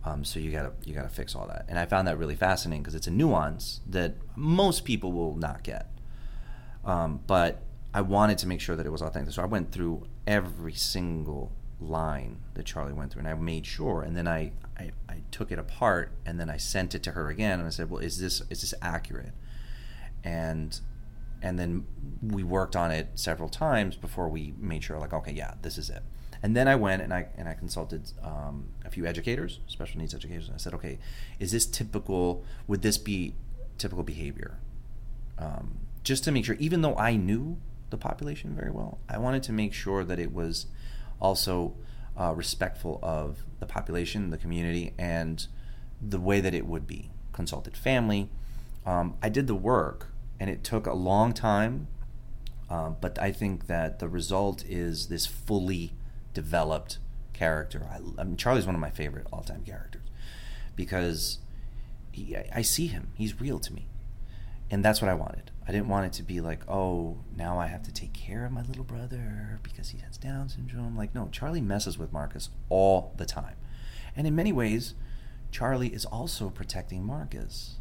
um, 0.09 0.25
so 0.25 0.39
you 0.41 0.51
gotta 0.51 0.73
you 0.85 0.95
gotta 0.95 1.09
fix 1.09 1.35
all 1.35 1.47
that 1.47 1.65
and 1.69 1.79
I 1.79 1.87
found 1.87 2.09
that 2.09 2.19
really 2.19 2.37
fascinating 2.37 2.83
because 2.83 2.95
it's 2.95 3.07
a 3.07 3.13
nuance 3.13 3.81
that 3.87 4.15
most 4.37 4.85
people 4.85 5.13
will 5.13 5.37
not 5.37 5.63
get 5.63 5.91
um, 6.85 7.21
but 7.27 7.63
I 7.93 8.01
wanted 8.03 8.39
to 8.39 8.47
make 8.47 8.61
sure 8.61 8.77
that 8.77 8.87
it 8.87 8.91
was 8.91 9.03
authentic 9.03 9.35
so 9.35 9.43
I 9.43 9.47
went 9.47 9.73
through 9.73 10.07
every 10.27 10.75
single 10.75 11.53
line 11.81 12.39
that 12.55 12.67
Charlie 12.67 12.93
went 12.93 13.13
through, 13.13 13.21
and 13.21 13.29
I 13.29 13.35
made 13.35 13.67
sure. 13.67 14.03
And 14.03 14.17
then 14.17 14.27
I, 14.27 14.53
I, 14.79 14.91
I 15.09 15.23
took 15.31 15.53
it 15.53 15.59
apart, 15.59 16.13
and 16.27 16.39
then 16.39 16.51
I 16.51 16.57
sent 16.57 16.95
it 16.95 17.03
to 17.05 17.13
her 17.13 17.29
again, 17.29 17.59
and 17.59 17.67
I 17.67 17.71
said, 17.71 17.91
"Well, 17.91 18.03
is 18.03 18.19
this 18.19 18.43
is 18.51 18.61
this 18.61 18.75
accurate?" 18.83 19.33
And 20.25 20.79
and 21.41 21.59
then 21.59 21.87
we 22.23 22.43
worked 22.43 22.75
on 22.75 22.91
it 22.91 23.11
several 23.15 23.49
times 23.49 23.97
before 23.97 24.29
we 24.29 24.55
made 24.59 24.83
sure, 24.83 24.99
like, 24.99 25.13
okay, 25.13 25.33
yeah, 25.33 25.55
this 25.63 25.79
is 25.79 25.89
it. 25.89 26.03
And 26.43 26.57
then 26.57 26.69
I 26.69 26.77
went 26.77 27.03
and 27.03 27.13
I 27.13 27.27
and 27.37 27.49
I 27.49 27.55
consulted 27.55 28.13
um, 28.23 28.67
a 28.85 28.91
few 28.91 29.07
educators, 29.07 29.61
special 29.67 30.01
needs 30.01 30.15
educators, 30.15 30.51
I 30.53 30.59
said, 30.59 30.75
okay, 30.75 30.99
is 31.39 31.53
this 31.53 31.67
typical? 31.67 32.45
Would 32.67 32.83
this 32.83 32.99
be 32.99 33.35
typical 33.77 34.05
behavior? 34.05 34.59
Um, 35.39 35.79
just 36.05 36.25
to 36.25 36.33
make 36.33 36.45
sure, 36.45 36.57
even 36.59 36.83
though 36.83 36.97
I 36.97 37.17
knew 37.17 37.59
the 37.91 37.97
population 37.97 38.55
very 38.55 38.71
well, 38.71 38.99
I 39.09 39.19
wanted 39.19 39.43
to 39.45 39.53
make 39.53 39.73
sure 39.73 40.05
that 40.05 40.19
it 40.19 40.33
was 40.33 40.67
also 41.21 41.75
uh, 42.19 42.33
respectful 42.35 42.99
of 43.03 43.45
the 43.61 43.67
population, 43.67 44.31
the 44.31 44.39
community, 44.39 44.93
and 44.99 45.47
the 46.01 46.21
way 46.21 46.41
that 46.41 46.55
it 46.55 46.67
would 46.67 46.87
be. 46.87 47.11
Consulted 47.33 47.77
family. 47.77 48.31
Um, 48.87 49.17
I 49.23 49.29
did 49.29 49.47
the 49.47 49.55
work, 49.55 50.09
and 50.41 50.49
it 50.49 50.65
took 50.65 50.87
a 50.87 50.95
long 50.95 51.33
time, 51.33 51.89
um, 52.71 52.97
but 53.01 53.19
I 53.21 53.33
think 53.33 53.67
that 53.67 53.99
the 53.99 54.09
result 54.09 54.65
is 54.65 55.09
this 55.09 55.27
fully 55.27 55.93
developed 56.39 56.99
character. 57.33 57.85
I, 57.91 57.97
I 58.21 58.23
mean, 58.23 58.37
Charlie's 58.37 58.65
one 58.65 58.77
of 58.77 58.81
my 58.81 58.91
favorite 58.91 59.27
all-time 59.33 59.65
characters 59.65 60.09
because 60.77 61.39
he, 62.13 62.37
I 62.37 62.63
see 62.63 62.87
him. 62.87 63.09
He's 63.17 63.41
real 63.41 63.59
to 63.59 63.73
me, 63.73 63.89
and 64.71 64.85
that's 64.85 65.03
what 65.03 65.11
I 65.11 65.15
wanted. 65.15 65.51
I 65.67 65.73
didn't 65.73 65.89
want 65.89 66.07
it 66.07 66.13
to 66.13 66.23
be 66.23 66.41
like, 66.41 66.61
oh, 66.69 67.19
now 67.37 67.59
I 67.59 67.67
have 67.67 67.83
to 67.83 67.93
take 67.93 68.13
care 68.13 68.47
of 68.47 68.53
my 68.53 68.63
little 68.63 68.85
brother 68.85 69.59
because 69.65 69.89
he 69.89 69.99
has 69.99 70.17
Down 70.17 70.49
syndrome. 70.49 70.97
Like, 70.97 71.13
no, 71.13 71.29
Charlie 71.33 71.61
messes 71.61 71.99
with 71.99 72.13
Marcus 72.13 72.51
all 72.69 73.15
the 73.17 73.27
time, 73.27 73.57
and 74.15 74.25
in 74.25 74.37
many 74.37 74.53
ways, 74.53 74.95
Charlie 75.51 75.93
is 75.93 76.05
also 76.05 76.51
protecting 76.51 77.05
Marcus. 77.05 77.81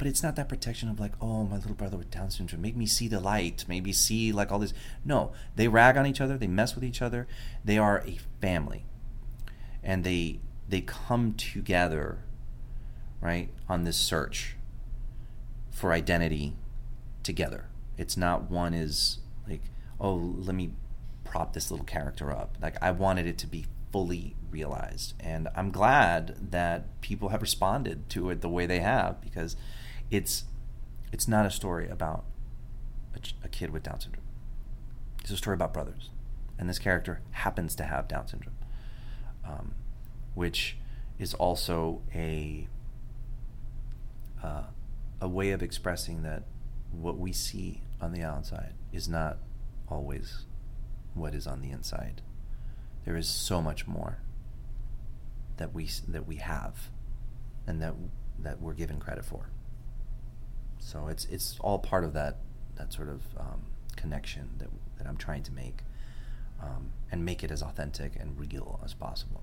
But 0.00 0.06
it's 0.06 0.22
not 0.22 0.34
that 0.36 0.48
protection 0.48 0.88
of 0.88 0.98
like, 0.98 1.12
oh, 1.20 1.44
my 1.44 1.56
little 1.56 1.74
brother 1.74 1.98
with 1.98 2.10
Down 2.10 2.30
syndrome, 2.30 2.62
make 2.62 2.74
me 2.74 2.86
see 2.86 3.06
the 3.06 3.20
light, 3.20 3.66
maybe 3.68 3.92
see 3.92 4.32
like 4.32 4.50
all 4.50 4.58
this. 4.58 4.72
No, 5.04 5.32
they 5.56 5.68
rag 5.68 5.98
on 5.98 6.06
each 6.06 6.22
other, 6.22 6.38
they 6.38 6.46
mess 6.46 6.74
with 6.74 6.82
each 6.82 7.02
other. 7.02 7.28
They 7.62 7.76
are 7.76 8.02
a 8.06 8.18
family, 8.40 8.86
and 9.82 10.02
they 10.02 10.40
they 10.66 10.80
come 10.80 11.34
together, 11.34 12.20
right, 13.20 13.50
on 13.68 13.84
this 13.84 13.98
search 13.98 14.56
for 15.70 15.92
identity 15.92 16.54
together. 17.22 17.66
It's 17.98 18.16
not 18.16 18.50
one 18.50 18.72
is 18.72 19.18
like, 19.46 19.64
oh, 20.00 20.14
let 20.14 20.54
me 20.54 20.70
prop 21.24 21.52
this 21.52 21.70
little 21.70 21.84
character 21.84 22.32
up. 22.32 22.56
Like 22.62 22.76
I 22.80 22.90
wanted 22.90 23.26
it 23.26 23.36
to 23.36 23.46
be 23.46 23.66
fully 23.92 24.34
realized, 24.50 25.12
and 25.20 25.48
I'm 25.54 25.70
glad 25.70 26.52
that 26.52 27.02
people 27.02 27.28
have 27.28 27.42
responded 27.42 28.08
to 28.08 28.30
it 28.30 28.40
the 28.40 28.48
way 28.48 28.64
they 28.64 28.80
have 28.80 29.20
because 29.20 29.56
it's 30.10 30.44
it's 31.12 31.26
not 31.26 31.46
a 31.46 31.50
story 31.50 31.88
about 31.88 32.24
a, 33.14 33.20
a 33.44 33.48
kid 33.48 33.70
with 33.70 33.82
Down 33.82 34.00
syndrome. 34.00 34.26
It's 35.20 35.30
a 35.30 35.36
story 35.36 35.54
about 35.54 35.72
brothers, 35.72 36.10
and 36.58 36.68
this 36.68 36.78
character 36.78 37.20
happens 37.32 37.74
to 37.76 37.84
have 37.84 38.08
Down 38.08 38.26
syndrome, 38.26 38.56
um, 39.44 39.74
which 40.34 40.76
is 41.18 41.34
also 41.34 42.02
a 42.14 42.68
uh, 44.42 44.64
a 45.20 45.28
way 45.28 45.50
of 45.50 45.62
expressing 45.62 46.22
that 46.22 46.44
what 46.92 47.18
we 47.18 47.32
see 47.32 47.82
on 48.00 48.12
the 48.12 48.22
outside 48.22 48.74
is 48.92 49.08
not 49.08 49.38
always 49.88 50.46
what 51.14 51.34
is 51.34 51.46
on 51.46 51.60
the 51.60 51.70
inside. 51.70 52.22
There 53.04 53.16
is 53.16 53.28
so 53.28 53.60
much 53.60 53.86
more 53.86 54.18
that 55.56 55.74
we 55.74 55.88
that 56.08 56.26
we 56.26 56.36
have, 56.36 56.88
and 57.66 57.82
that 57.82 57.94
that 58.38 58.60
we're 58.60 58.74
given 58.74 58.98
credit 58.98 59.24
for. 59.24 59.50
So 60.80 61.06
it's 61.08 61.26
it's 61.26 61.56
all 61.60 61.78
part 61.78 62.04
of 62.04 62.12
that 62.14 62.38
that 62.76 62.92
sort 62.92 63.08
of 63.08 63.22
um, 63.38 63.62
connection 63.96 64.50
that 64.58 64.68
that 64.98 65.06
I'm 65.06 65.16
trying 65.16 65.42
to 65.44 65.52
make, 65.52 65.84
um, 66.60 66.90
and 67.12 67.24
make 67.24 67.44
it 67.44 67.50
as 67.50 67.62
authentic 67.62 68.16
and 68.16 68.38
real 68.38 68.80
as 68.84 68.94
possible. 68.94 69.42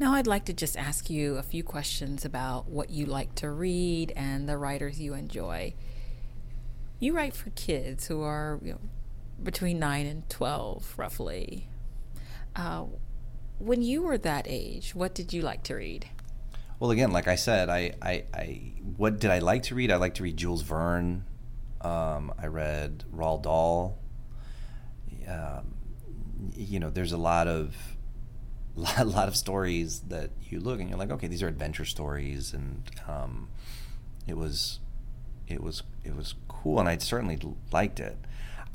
Now, 0.00 0.14
I'd 0.14 0.28
like 0.28 0.44
to 0.44 0.52
just 0.52 0.76
ask 0.76 1.10
you 1.10 1.38
a 1.38 1.42
few 1.42 1.64
questions 1.64 2.24
about 2.24 2.68
what 2.68 2.90
you 2.90 3.04
like 3.04 3.34
to 3.36 3.50
read 3.50 4.12
and 4.14 4.48
the 4.48 4.56
writers 4.56 5.00
you 5.00 5.12
enjoy. 5.12 5.74
You 7.00 7.14
write 7.14 7.34
for 7.34 7.50
kids 7.50 8.06
who 8.06 8.22
are 8.22 8.60
you 8.62 8.74
know, 8.74 8.78
between 9.42 9.80
9 9.80 10.06
and 10.06 10.28
12, 10.28 10.94
roughly. 10.96 11.68
Uh, 12.54 12.84
when 13.58 13.82
you 13.82 14.02
were 14.02 14.18
that 14.18 14.46
age, 14.48 14.94
what 14.94 15.14
did 15.14 15.32
you 15.32 15.42
like 15.42 15.64
to 15.64 15.74
read? 15.74 16.08
Well, 16.78 16.90
again, 16.92 17.10
like 17.10 17.26
I 17.26 17.34
said, 17.34 17.68
I, 17.68 17.92
I, 18.00 18.24
I 18.32 18.72
what 18.96 19.18
did 19.18 19.30
I 19.30 19.40
like 19.40 19.64
to 19.64 19.74
read? 19.74 19.90
I 19.90 19.96
like 19.96 20.14
to 20.14 20.22
read 20.22 20.36
Jules 20.36 20.62
Verne. 20.62 21.24
Um, 21.80 22.32
I 22.40 22.46
read 22.46 23.04
Roald 23.14 23.42
Dahl. 23.42 23.98
Um, 25.26 25.74
you 26.54 26.78
know, 26.78 26.90
there's 26.90 27.12
a 27.12 27.18
lot 27.18 27.48
of 27.48 27.74
a 28.98 29.04
lot 29.04 29.28
of 29.28 29.36
stories 29.36 30.00
that 30.08 30.30
you 30.48 30.60
look 30.60 30.80
and 30.80 30.88
you're 30.88 30.98
like, 30.98 31.10
okay, 31.10 31.26
these 31.26 31.42
are 31.42 31.48
adventure 31.48 31.84
stories, 31.84 32.52
and 32.52 32.82
um, 33.08 33.48
it 34.26 34.36
was, 34.36 34.80
it 35.48 35.62
was, 35.62 35.82
it 36.04 36.14
was 36.14 36.34
cool, 36.46 36.78
and 36.78 36.88
I 36.88 36.98
certainly 36.98 37.38
liked 37.72 37.98
it. 37.98 38.16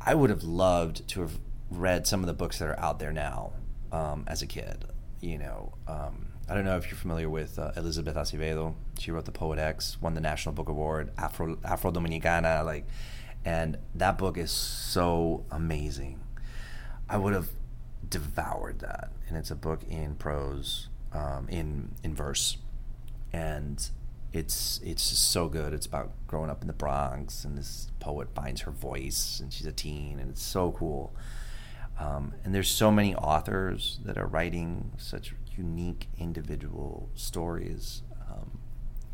I 0.02 0.14
would 0.14 0.30
have 0.30 0.44
loved 0.44 1.08
to 1.10 1.22
have 1.22 1.40
read 1.70 2.06
some 2.06 2.20
of 2.20 2.28
the 2.28 2.34
books 2.34 2.60
that 2.60 2.68
are 2.68 2.80
out 2.80 3.00
there 3.00 3.14
now 3.14 3.54
um, 3.92 4.26
as 4.28 4.42
a 4.42 4.48
kid. 4.48 4.86
You 5.22 5.38
know, 5.38 5.74
um, 5.88 6.33
I 6.48 6.56
don't 6.56 6.66
know 6.66 6.76
if 6.76 6.88
you're 6.88 6.98
familiar 6.98 7.30
with 7.30 7.58
uh, 7.58 7.72
Elizabeth 7.78 8.16
Acevedo. 8.16 8.76
She 9.00 9.12
wrote 9.12 9.26
The 9.26 9.32
Poet 9.32 9.60
X, 9.60 10.02
won 10.02 10.14
the 10.14 10.22
National 10.22 10.54
Book 10.54 10.68
Award, 10.68 11.12
Afro 11.18 11.58
Afro 11.64 11.92
Dominicana, 11.92 12.66
like, 12.66 12.86
and 13.46 13.78
that 13.96 14.18
book 14.18 14.38
is 14.38 14.52
so 14.52 15.46
amazing. 15.52 16.20
I 17.10 17.18
would 17.18 17.34
have 17.34 17.50
devoured 18.08 18.80
that, 18.80 19.12
and 19.28 19.38
it's 19.38 19.52
a 19.52 19.56
book 19.56 19.84
in 19.90 20.16
prose, 20.16 20.90
um, 21.14 21.48
in 21.50 21.92
in 22.04 22.14
verse, 22.14 22.58
and 23.32 23.90
it's 24.34 24.82
it's 24.84 25.10
just 25.12 25.32
so 25.32 25.48
good. 25.48 25.74
It's 25.74 25.86
about 25.86 26.12
growing 26.28 26.50
up 26.50 26.62
in 26.62 26.68
the 26.68 26.74
Bronx, 26.74 27.46
and 27.46 27.58
this 27.58 27.90
poet 28.02 28.28
finds 28.36 28.62
her 28.62 28.72
voice, 28.72 29.40
and 29.40 29.54
she's 29.54 29.66
a 29.66 29.72
teen, 29.72 30.20
and 30.20 30.32
it's 30.32 30.44
so 30.44 30.74
cool. 30.74 31.16
Um, 32.00 32.34
and 32.44 32.54
there's 32.54 32.70
so 32.70 32.92
many 32.92 33.16
authors 33.16 34.00
that 34.04 34.18
are 34.18 34.26
writing 34.26 34.92
such 34.98 35.36
unique 35.58 36.08
individual 36.18 37.10
stories. 37.16 38.04
Um, 38.30 38.60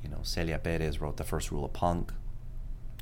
you 0.04 0.10
know, 0.10 0.19
Celia 0.23 0.60
Perez 0.60 1.02
wrote 1.02 1.17
the 1.17 1.23
first 1.23 1.52
rule 1.52 1.65
of 1.65 1.73
punk 1.73 2.13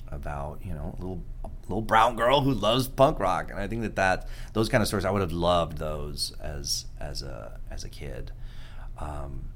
about 0.09 0.59
you 0.63 0.73
know 0.73 0.95
a 0.97 1.01
little 1.01 1.21
a 1.43 1.49
little 1.67 1.81
brown 1.81 2.15
girl 2.15 2.41
who 2.41 2.53
loves 2.53 2.87
punk 2.87 3.19
rock, 3.19 3.49
and 3.51 3.59
I 3.59 3.67
think 3.67 3.81
that 3.81 3.95
that 3.95 4.27
those 4.53 4.69
kind 4.69 4.81
of 4.81 4.87
stories 4.87 5.05
I 5.05 5.11
would 5.11 5.21
have 5.21 5.31
loved 5.31 5.77
those 5.77 6.33
as 6.39 6.85
as 6.99 7.21
a 7.21 7.59
as 7.69 7.83
a 7.83 7.89
kid. 7.89 8.31
Um, 8.99 9.49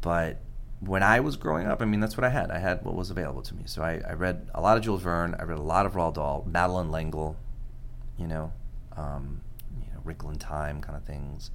but 0.00 0.38
when 0.80 1.02
I 1.02 1.20
was 1.20 1.36
growing 1.36 1.66
up, 1.66 1.82
I 1.82 1.84
mean, 1.84 2.00
that's 2.00 2.16
what 2.16 2.24
I 2.24 2.28
had. 2.28 2.50
I 2.50 2.58
had 2.58 2.84
what 2.84 2.94
was 2.94 3.10
available 3.10 3.42
to 3.42 3.54
me. 3.54 3.64
So 3.66 3.82
I, 3.82 4.00
I 4.08 4.12
read 4.12 4.48
a 4.54 4.60
lot 4.60 4.76
of 4.76 4.84
Jules 4.84 5.02
Verne. 5.02 5.34
I 5.38 5.42
read 5.42 5.58
a 5.58 5.62
lot 5.62 5.86
of 5.86 5.94
Roald 5.94 6.14
Dahl, 6.14 6.44
Madeleine 6.46 6.92
L'Engle, 6.92 7.36
you 8.16 8.28
know, 8.28 8.52
um, 8.96 9.40
you 9.80 9.88
know, 9.92 10.30
in 10.30 10.38
Time 10.38 10.80
kind 10.80 10.96
of 10.96 11.04
things. 11.04 11.50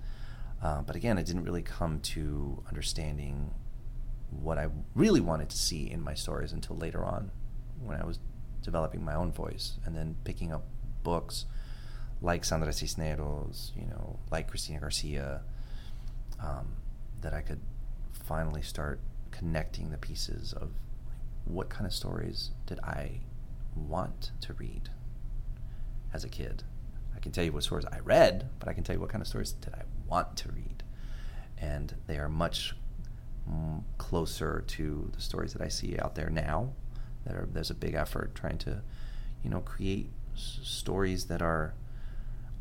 Uh, 0.64 0.82
but 0.82 0.96
again, 0.96 1.18
I 1.18 1.24
didn't 1.24 1.44
really 1.44 1.62
come 1.62 2.00
to 2.00 2.64
understanding 2.70 3.54
what 4.30 4.58
I 4.58 4.70
really 4.96 5.20
wanted 5.20 5.50
to 5.50 5.58
see 5.58 5.92
in 5.92 6.02
my 6.02 6.14
stories 6.14 6.54
until 6.54 6.78
later 6.78 7.04
on 7.04 7.32
when 7.82 8.00
I 8.00 8.06
was 8.06 8.18
developing 8.62 9.04
my 9.04 9.14
own 9.14 9.34
voice 9.34 9.78
and 9.86 9.96
then 9.96 10.16
picking 10.24 10.54
up 10.54 10.64
books 11.04 11.46
like 12.22 12.46
Sandra 12.46 12.72
Cisneros, 12.72 13.74
you 13.76 13.86
know, 13.86 14.20
like 14.32 14.50
Cristina 14.50 14.80
Garcia, 14.80 15.42
um, 16.42 16.78
that 17.20 17.34
I 17.34 17.42
could 17.42 17.60
finally 18.14 18.62
start 18.62 19.02
connecting 19.32 19.90
the 19.90 19.98
pieces 19.98 20.54
of 20.54 20.70
what 21.44 21.70
kind 21.70 21.86
of 21.86 21.94
stories 21.94 22.52
did 22.66 22.80
I 22.80 23.20
want 23.76 24.32
to 24.40 24.54
read 24.54 24.90
as 26.14 26.24
a 26.24 26.30
kid. 26.30 26.64
I 27.14 27.20
can 27.20 27.34
tell 27.34 27.44
you 27.44 27.52
what 27.52 27.64
stories 27.64 27.86
I 27.92 28.00
read, 28.00 28.50
but 28.60 28.70
I 28.70 28.74
can 28.74 28.86
tell 28.86 28.96
you 28.96 29.02
what 29.02 29.10
kind 29.10 29.22
of 29.22 29.28
stories 29.28 29.52
did 29.52 29.74
I 29.74 29.82
want 30.14 30.38
to 30.38 30.52
read. 30.52 30.84
And 31.58 31.96
they 32.08 32.18
are 32.18 32.30
much 32.30 32.76
closer 33.98 34.64
to 34.68 35.10
the 35.16 35.22
stories 35.22 35.54
that 35.54 35.62
I 35.62 35.70
see 35.70 35.98
out 36.00 36.14
there 36.16 36.30
now 36.30 36.74
that 37.26 37.36
are, 37.36 37.48
there's 37.52 37.72
a 37.72 37.80
big 37.86 37.94
effort 37.96 38.36
trying 38.36 38.58
to, 38.60 38.82
you 39.44 39.50
know, 39.50 39.62
create 39.62 40.10
s- 40.36 40.60
stories 40.64 41.26
that 41.26 41.42
are 41.42 41.74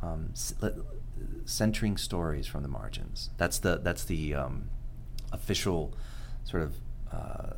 um, 0.03 0.31
s- 0.33 0.55
centering 1.45 1.97
stories 1.97 2.47
from 2.47 2.63
the 2.63 2.69
margins. 2.69 3.31
That's 3.37 3.59
the 3.59 3.79
that's 3.87 4.05
the 4.05 4.35
um, 4.35 4.71
official 5.31 5.95
sort 6.45 6.63
of 6.65 6.75
uh, 7.13 7.53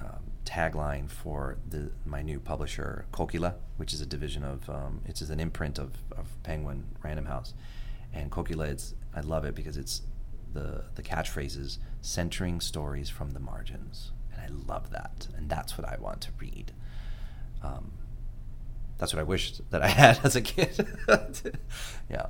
um, 0.00 0.22
tagline 0.44 1.10
for 1.10 1.56
the 1.68 1.90
my 2.04 2.22
new 2.22 2.38
publisher, 2.38 3.06
Kokila, 3.12 3.54
which 3.78 3.92
is 3.94 4.00
a 4.00 4.06
division 4.06 4.44
of 4.44 4.68
um, 4.70 5.00
it's 5.06 5.20
an 5.22 5.40
imprint 5.40 5.78
of, 5.78 5.90
of 6.16 6.26
Penguin 6.42 6.84
Random 7.02 7.26
House, 7.26 7.54
and 8.12 8.30
Kokila. 8.30 8.68
It's 8.68 8.94
I 9.14 9.20
love 9.20 9.44
it 9.44 9.54
because 9.54 9.76
it's 9.76 10.02
the 10.52 10.84
the 10.94 11.02
catchphrase 11.02 11.58
is 11.58 11.78
centering 12.00 12.60
stories 12.60 13.08
from 13.08 13.30
the 13.30 13.40
margins. 13.40 14.12
And 14.32 14.40
I 14.40 14.48
love 14.72 14.90
that, 14.90 15.28
and 15.36 15.48
that's 15.48 15.76
what 15.76 15.88
I 15.88 15.96
want 15.98 16.20
to 16.22 16.30
read. 16.38 16.72
Um, 17.62 17.92
that's 18.98 19.12
what 19.14 19.20
I 19.20 19.24
wished 19.24 19.62
that 19.70 19.82
I 19.82 19.88
had 20.02 20.20
as 20.24 20.36
a 20.36 20.40
kid. 20.42 20.86
yeah. 22.10 22.26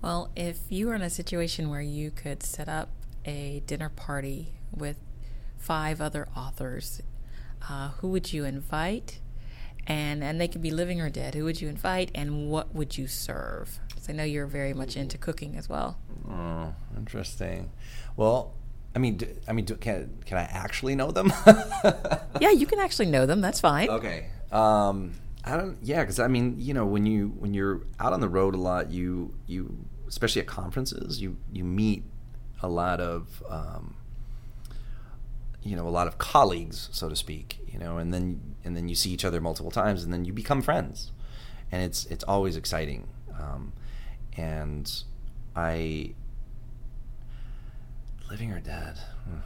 Well, 0.00 0.30
if 0.36 0.60
you 0.68 0.86
were 0.86 0.94
in 0.94 1.02
a 1.02 1.10
situation 1.10 1.70
where 1.70 1.80
you 1.80 2.10
could 2.12 2.42
set 2.42 2.68
up 2.68 2.90
a 3.24 3.62
dinner 3.66 3.88
party 3.88 4.54
with 4.72 4.96
five 5.56 6.00
other 6.00 6.28
authors, 6.36 7.02
uh, 7.68 7.90
who 7.98 8.08
would 8.08 8.32
you 8.32 8.44
invite? 8.44 9.18
And 9.88 10.22
and 10.22 10.40
they 10.40 10.46
could 10.46 10.62
be 10.62 10.70
living 10.70 11.00
or 11.00 11.10
dead. 11.10 11.34
Who 11.34 11.44
would 11.44 11.60
you 11.60 11.68
invite, 11.68 12.10
and 12.14 12.48
what 12.48 12.74
would 12.74 12.96
you 12.96 13.08
serve? 13.08 13.80
Because 13.88 14.08
I 14.08 14.12
know 14.12 14.22
you're 14.22 14.46
very 14.46 14.74
much 14.74 14.96
into 14.96 15.18
cooking 15.18 15.56
as 15.56 15.68
well. 15.68 15.98
Oh, 16.30 16.74
interesting. 16.96 17.70
Well, 18.16 18.54
I 18.94 18.98
mean, 18.98 19.16
do, 19.16 19.26
I 19.48 19.52
mean, 19.52 19.64
do, 19.64 19.76
can 19.76 20.18
can 20.26 20.36
I 20.36 20.42
actually 20.42 20.94
know 20.94 21.10
them? 21.10 21.32
yeah, 22.40 22.50
you 22.50 22.66
can 22.66 22.78
actually 22.78 23.06
know 23.06 23.24
them. 23.24 23.40
That's 23.40 23.60
fine. 23.60 23.88
Okay. 23.88 24.26
Um, 24.52 25.14
I 25.44 25.56
don't. 25.56 25.78
Yeah, 25.82 26.00
because 26.00 26.20
I 26.20 26.28
mean, 26.28 26.56
you 26.58 26.74
know, 26.74 26.84
when 26.84 27.06
you 27.06 27.34
when 27.38 27.54
you're 27.54 27.82
out 27.98 28.12
on 28.12 28.20
the 28.20 28.28
road 28.28 28.54
a 28.54 28.58
lot, 28.58 28.90
you 28.90 29.34
you 29.46 29.86
especially 30.06 30.42
at 30.42 30.46
conferences, 30.46 31.20
you 31.20 31.38
you 31.52 31.64
meet 31.64 32.04
a 32.60 32.68
lot 32.68 33.00
of 33.00 33.42
um, 33.48 33.94
you 35.68 35.76
know 35.76 35.86
a 35.86 35.90
lot 35.90 36.06
of 36.06 36.18
colleagues, 36.18 36.88
so 36.92 37.08
to 37.08 37.16
speak. 37.16 37.58
You 37.66 37.78
know, 37.78 37.98
and 37.98 38.12
then 38.12 38.56
and 38.64 38.76
then 38.76 38.88
you 38.88 38.94
see 38.94 39.10
each 39.10 39.24
other 39.24 39.40
multiple 39.40 39.70
times, 39.70 40.02
and 40.02 40.12
then 40.12 40.24
you 40.24 40.32
become 40.32 40.62
friends, 40.62 41.12
and 41.70 41.82
it's 41.82 42.06
it's 42.06 42.24
always 42.24 42.56
exciting. 42.56 43.08
Um, 43.38 43.72
and 44.36 44.90
I 45.54 46.14
living 48.30 48.52
or 48.52 48.60
dead. 48.60 48.98
Hmm. 49.24 49.40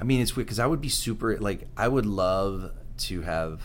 I 0.00 0.04
mean, 0.04 0.20
it's 0.20 0.36
weird 0.36 0.46
because 0.46 0.58
I 0.58 0.66
would 0.66 0.80
be 0.80 0.88
super 0.88 1.36
like 1.38 1.68
I 1.76 1.88
would 1.88 2.06
love 2.06 2.72
to 2.98 3.22
have 3.22 3.62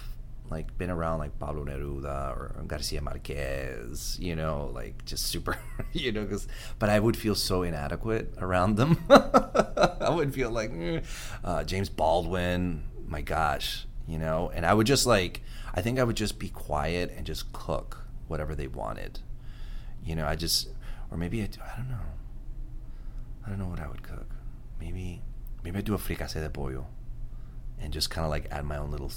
like 0.52 0.78
been 0.78 0.90
around 0.92 1.20
like 1.20 1.40
Pablo 1.40 1.64
Neruda 1.64 2.36
or 2.36 2.54
Garcia 2.68 3.02
Marquez, 3.02 4.18
you 4.20 4.36
know, 4.36 4.70
like 4.74 5.06
just 5.06 5.28
super, 5.28 5.58
you 5.94 6.12
know, 6.12 6.24
because 6.24 6.48
but 6.78 6.90
I 6.90 7.00
would 7.00 7.16
feel 7.16 7.36
so 7.36 7.64
inadequate 7.64 8.36
around 8.38 8.76
them. 8.76 8.98
I 9.10 10.10
would 10.10 10.34
feel 10.34 10.52
like 10.52 10.72
mm. 10.72 11.04
uh, 11.44 11.64
James 11.64 11.88
Baldwin, 11.88 12.84
my 13.08 13.22
gosh, 13.22 13.88
you 14.06 14.20
know, 14.20 14.52
and 14.54 14.66
I 14.66 14.74
would 14.74 14.88
just 14.88 15.06
like 15.06 15.42
I 15.74 15.82
think 15.82 15.98
I 15.98 16.04
would 16.04 16.18
just 16.18 16.38
be 16.38 16.50
quiet 16.50 17.14
and 17.16 17.26
just 17.26 17.54
cook 17.54 18.06
whatever 18.28 18.54
they 18.54 18.68
wanted, 18.68 19.20
you 20.04 20.18
know. 20.18 20.28
I 20.28 20.36
just 20.36 20.68
or 21.10 21.18
maybe 21.18 21.42
I, 21.42 21.46
do, 21.46 21.62
I 21.62 21.78
don't 21.78 21.90
know, 21.90 22.06
I 23.46 23.50
don't 23.50 23.58
know 23.58 23.68
what 23.68 23.80
I 23.80 23.88
would 23.88 24.04
cook. 24.04 24.28
Maybe 24.82 25.22
maybe 25.64 25.78
I 25.78 25.82
do 25.82 25.94
a 25.94 25.98
fricassee 25.98 26.42
de 26.42 26.50
pollo 26.50 26.88
and 27.80 27.94
just 27.94 28.10
kind 28.10 28.26
of 28.26 28.32
like 28.32 28.48
add 28.52 28.66
my 28.66 28.78
own 28.78 28.92
little 28.92 29.12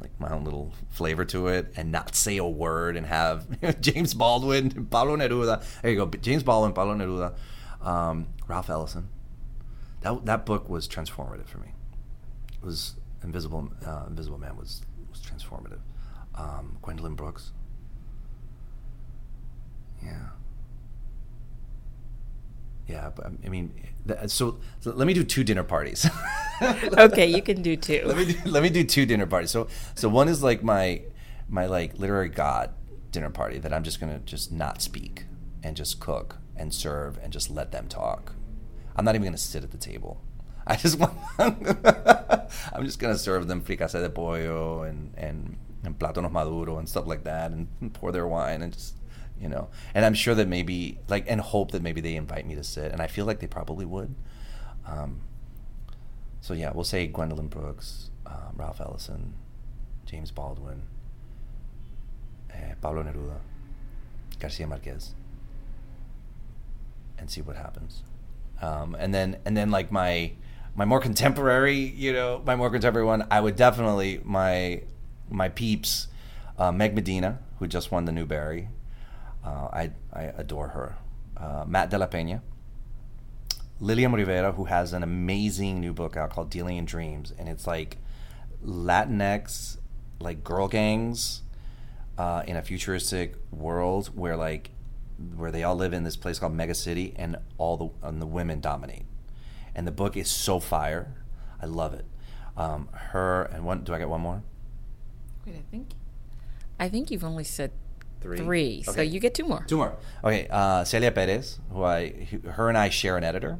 like 0.00 0.18
my 0.20 0.30
own 0.30 0.44
little 0.44 0.72
flavor 0.90 1.24
to 1.26 1.48
it 1.48 1.72
and 1.76 1.90
not 1.90 2.14
say 2.14 2.36
a 2.36 2.44
word 2.46 2.96
and 2.96 3.06
have 3.06 3.80
James 3.80 4.14
Baldwin, 4.14 4.86
Pablo 4.86 5.16
Neruda. 5.16 5.62
There 5.82 5.90
you 5.90 5.96
go, 5.96 6.06
James 6.06 6.42
Baldwin, 6.42 6.72
Pablo 6.72 6.94
Neruda, 6.94 7.34
um, 7.86 8.28
Ralph 8.46 8.70
Ellison. 8.70 9.08
That 10.02 10.24
that 10.26 10.46
book 10.46 10.68
was 10.68 10.86
transformative 10.86 11.46
for 11.48 11.58
me. 11.58 11.72
It 12.52 12.64
was 12.64 12.94
Invisible 13.22 13.70
uh, 13.84 14.04
Invisible 14.08 14.38
Man 14.38 14.56
was 14.56 14.82
was 15.10 15.20
transformative. 15.20 15.80
Um, 16.34 16.78
Gwendolyn 16.82 17.14
Brooks. 17.14 17.52
Yeah. 20.02 20.28
Yeah, 22.86 23.10
but 23.14 23.26
I 23.44 23.48
mean, 23.48 23.74
so, 24.28 24.58
so 24.80 24.92
let 24.92 25.06
me 25.06 25.12
do 25.12 25.22
two 25.22 25.44
dinner 25.44 25.62
parties. 25.62 26.08
okay, 26.98 27.26
you 27.26 27.42
can 27.42 27.62
do 27.62 27.76
two. 27.76 28.02
let 28.04 28.16
me 28.16 28.32
do, 28.32 28.50
let 28.50 28.62
me 28.62 28.70
do 28.70 28.84
two 28.84 29.06
dinner 29.06 29.26
parties. 29.26 29.50
So 29.50 29.68
so 29.94 30.08
one 30.08 30.28
is 30.28 30.42
like 30.42 30.62
my 30.62 31.02
my 31.48 31.66
like 31.66 31.98
literary 31.98 32.28
god 32.28 32.74
dinner 33.10 33.30
party 33.30 33.58
that 33.58 33.72
I'm 33.72 33.82
just 33.82 34.00
gonna 34.00 34.20
just 34.20 34.52
not 34.52 34.82
speak 34.82 35.24
and 35.62 35.76
just 35.76 36.00
cook 36.00 36.36
and 36.56 36.72
serve 36.74 37.18
and 37.22 37.32
just 37.32 37.50
let 37.50 37.72
them 37.72 37.88
talk. 37.88 38.34
I'm 38.96 39.04
not 39.04 39.14
even 39.14 39.24
gonna 39.24 39.38
sit 39.38 39.64
at 39.64 39.70
the 39.70 39.78
table. 39.78 40.20
I 40.66 40.76
just 40.76 40.98
want 40.98 41.14
I'm 41.38 42.84
just 42.84 42.98
gonna 42.98 43.18
serve 43.18 43.48
them 43.48 43.62
fricassee 43.62 44.00
de 44.00 44.10
pollo 44.10 44.82
and 44.82 45.14
and 45.16 45.58
and 45.84 45.98
plátanos 45.98 46.32
maduro 46.32 46.78
and 46.78 46.88
stuff 46.88 47.06
like 47.06 47.24
that 47.24 47.52
and 47.52 47.68
pour 47.94 48.12
their 48.12 48.26
wine 48.26 48.62
and 48.62 48.72
just 48.72 48.96
you 49.40 49.48
know. 49.48 49.68
And 49.94 50.04
I'm 50.04 50.14
sure 50.14 50.34
that 50.34 50.48
maybe 50.48 50.98
like 51.08 51.24
and 51.28 51.40
hope 51.40 51.70
that 51.72 51.82
maybe 51.82 52.00
they 52.00 52.16
invite 52.16 52.46
me 52.46 52.54
to 52.56 52.64
sit, 52.64 52.92
and 52.92 53.00
I 53.00 53.06
feel 53.06 53.24
like 53.24 53.40
they 53.40 53.46
probably 53.46 53.86
would. 53.86 54.14
Um, 54.86 55.20
so 56.40 56.54
yeah, 56.54 56.72
we'll 56.72 56.84
say 56.84 57.06
Gwendolyn 57.06 57.48
Brooks, 57.48 58.10
um, 58.26 58.54
Ralph 58.56 58.80
Ellison, 58.80 59.34
James 60.06 60.30
Baldwin, 60.30 60.82
eh, 62.50 62.74
Pablo 62.80 63.02
Neruda, 63.02 63.38
Garcia 64.38 64.66
Marquez, 64.66 65.14
and 67.18 67.30
see 67.30 67.40
what 67.40 67.56
happens. 67.56 68.02
Um, 68.60 68.94
and 68.98 69.14
then 69.14 69.36
and 69.44 69.56
then 69.56 69.70
like 69.70 69.92
my 69.92 70.32
my 70.74 70.84
more 70.84 71.00
contemporary, 71.00 71.76
you 71.76 72.12
know, 72.12 72.42
my 72.44 72.56
more 72.56 72.70
contemporary 72.70 73.06
one, 73.06 73.26
I 73.30 73.40
would 73.40 73.56
definitely 73.56 74.20
my 74.24 74.82
my 75.30 75.48
peeps, 75.48 76.08
uh, 76.58 76.72
Meg 76.72 76.94
Medina, 76.94 77.38
who 77.58 77.66
just 77.66 77.90
won 77.90 78.04
the 78.04 78.12
Newbery. 78.12 78.68
Uh, 79.44 79.68
I, 79.72 79.90
I 80.12 80.22
adore 80.36 80.68
her. 80.68 80.96
Uh, 81.36 81.64
Matt 81.66 81.90
De 81.90 81.98
La 81.98 82.06
Pena. 82.06 82.42
Lilliam 83.80 84.14
Rivera, 84.14 84.52
who 84.52 84.64
has 84.64 84.92
an 84.92 85.02
amazing 85.02 85.80
new 85.80 85.92
book 85.92 86.16
out 86.16 86.30
called 86.30 86.50
Dealing 86.50 86.76
in 86.76 86.84
Dreams. 86.84 87.32
And 87.38 87.48
it's 87.48 87.66
like 87.66 87.98
Latinx, 88.64 89.78
like 90.20 90.42
girl 90.42 90.68
gangs 90.68 91.42
uh, 92.16 92.42
in 92.46 92.56
a 92.56 92.62
futuristic 92.62 93.36
world 93.50 94.10
where 94.14 94.36
like 94.36 94.70
where 95.36 95.50
they 95.50 95.64
all 95.64 95.74
live 95.74 95.92
in 95.92 96.04
this 96.04 96.16
place 96.16 96.38
called 96.38 96.52
Mega 96.52 96.74
City 96.74 97.12
and 97.16 97.36
all 97.56 97.76
the 97.76 98.08
and 98.08 98.20
the 98.20 98.26
women 98.26 98.60
dominate. 98.60 99.06
And 99.74 99.86
the 99.86 99.92
book 99.92 100.16
is 100.16 100.28
so 100.28 100.58
fire. 100.58 101.14
I 101.62 101.66
love 101.66 101.94
it. 101.94 102.04
Um, 102.56 102.88
her 102.92 103.42
and 103.42 103.64
one. 103.64 103.84
Do 103.84 103.94
I 103.94 103.98
get 103.98 104.08
one 104.08 104.20
more? 104.20 104.42
Wait, 105.46 105.54
I 105.54 105.62
think. 105.70 105.90
I 106.80 106.88
think 106.88 107.10
you've 107.10 107.24
only 107.24 107.44
said 107.44 107.70
Three. 108.20 108.38
three, 108.38 108.82
so 108.82 109.00
you 109.00 109.20
get 109.20 109.34
two 109.34 109.44
more. 109.44 109.64
Two 109.68 109.76
more. 109.76 109.96
Okay, 110.24 110.48
uh, 110.50 110.84
Celia 110.84 111.12
Perez, 111.12 111.58
who 111.70 111.84
I, 111.84 112.08
who- 112.08 112.50
her 112.50 112.68
and 112.68 112.76
I 112.76 112.88
share 112.88 113.16
an 113.16 113.24
editor. 113.24 113.58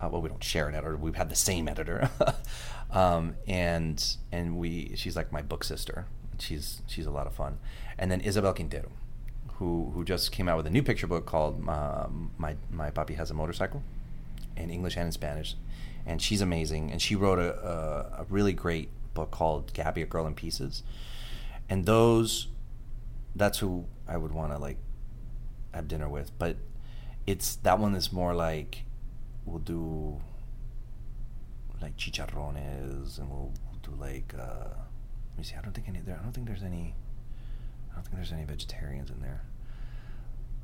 Uh, 0.00 0.08
well, 0.10 0.22
we 0.22 0.28
don't 0.28 0.42
share 0.44 0.68
an 0.68 0.74
editor. 0.76 0.96
We've 0.96 1.16
had 1.16 1.28
the 1.28 1.34
same 1.34 1.66
editor, 1.68 2.08
um, 2.92 3.34
and 3.48 4.16
and 4.30 4.56
we 4.56 4.92
she's 4.94 5.16
like 5.16 5.32
my 5.32 5.42
book 5.42 5.64
sister. 5.64 6.06
She's 6.38 6.82
she's 6.86 7.04
a 7.06 7.10
lot 7.10 7.26
of 7.26 7.34
fun. 7.34 7.58
And 7.98 8.10
then 8.12 8.20
Isabel 8.20 8.54
Quintero, 8.54 8.90
who 9.54 9.90
who 9.94 10.04
just 10.04 10.30
came 10.30 10.48
out 10.48 10.56
with 10.56 10.66
a 10.68 10.70
new 10.70 10.84
picture 10.84 11.08
book 11.08 11.26
called 11.26 11.68
um, 11.68 12.30
my 12.38 12.54
my 12.70 12.90
papi 12.92 13.16
has 13.16 13.28
a 13.30 13.34
motorcycle, 13.34 13.82
in 14.56 14.70
English 14.70 14.96
and 14.96 15.06
in 15.06 15.12
Spanish, 15.12 15.56
and 16.06 16.22
she's 16.22 16.40
amazing. 16.40 16.92
And 16.92 17.02
she 17.02 17.16
wrote 17.16 17.40
a 17.40 17.56
a, 17.66 18.22
a 18.22 18.26
really 18.30 18.52
great 18.52 18.90
book 19.14 19.32
called 19.32 19.72
Gabi, 19.72 20.02
a 20.04 20.06
Girl 20.06 20.28
in 20.28 20.34
Pieces, 20.36 20.84
and 21.68 21.86
those 21.86 22.46
that's 23.38 23.58
who 23.58 23.86
I 24.06 24.16
would 24.16 24.32
want 24.32 24.52
to 24.52 24.58
like 24.58 24.78
have 25.72 25.88
dinner 25.88 26.08
with. 26.08 26.36
But 26.38 26.56
it's 27.26 27.56
that 27.56 27.78
one 27.78 27.94
is 27.94 28.12
more 28.12 28.34
like 28.34 28.84
we'll 29.44 29.58
do 29.58 30.20
like 31.80 31.96
chicharrones 31.96 33.18
and 33.18 33.30
we'll, 33.30 33.52
we'll 33.70 33.80
do 33.82 34.00
like 34.00 34.34
uh, 34.38 34.74
let 35.30 35.38
me 35.38 35.44
see. 35.44 35.54
I 35.56 35.62
don't 35.62 35.72
think 35.72 35.88
any 35.88 36.00
there. 36.00 36.16
I 36.18 36.22
don't 36.22 36.32
think 36.32 36.46
there's 36.46 36.62
any. 36.62 36.94
I 37.90 37.94
don't 37.94 38.04
think 38.04 38.16
there's 38.16 38.32
any 38.32 38.44
vegetarians 38.44 39.10
in 39.10 39.20
there. 39.20 39.42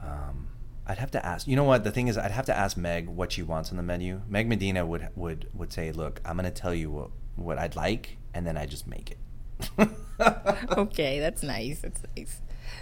Um, 0.02 0.48
I'd 0.86 0.98
have 0.98 1.12
to 1.12 1.24
ask. 1.24 1.46
You 1.46 1.56
know 1.56 1.64
what? 1.64 1.84
The 1.84 1.90
thing 1.90 2.08
is, 2.08 2.18
I'd 2.18 2.30
have 2.30 2.46
to 2.46 2.56
ask 2.56 2.76
Meg 2.76 3.08
what 3.08 3.32
she 3.32 3.42
wants 3.42 3.70
on 3.70 3.76
the 3.76 3.82
menu. 3.82 4.22
Meg 4.28 4.48
Medina 4.48 4.84
would 4.84 5.08
would 5.14 5.48
would 5.54 5.72
say, 5.72 5.92
"Look, 5.92 6.20
I'm 6.24 6.36
going 6.36 6.44
to 6.44 6.50
tell 6.50 6.74
you 6.74 6.90
what 6.90 7.10
what 7.36 7.58
I'd 7.58 7.76
like, 7.76 8.18
and 8.34 8.46
then 8.46 8.56
I 8.56 8.66
just 8.66 8.86
make 8.86 9.12
it." 9.12 9.18
okay, 10.76 11.20
that's 11.20 11.42
nice. 11.42 11.80
That's 11.80 12.02
nice. 12.16 12.40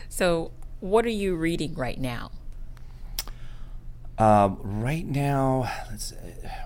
So, 0.09 0.53
what 0.81 1.05
are 1.05 1.11
you 1.11 1.37
reading 1.37 1.75
right 1.75 2.01
now? 2.01 2.31
Um, 4.19 4.59
right 4.63 5.07
now, 5.07 5.71
let's. 5.91 6.13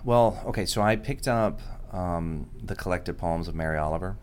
Well, 0.05 0.43
okay. 0.47 0.67
So 0.67 0.83
I 0.83 0.97
picked 0.97 1.29
up 1.29 1.61
um, 1.93 2.51
the 2.63 2.75
collected 2.75 3.19
poems 3.19 3.49
of 3.49 3.55
Mary 3.55 3.79
Oliver 3.79 4.17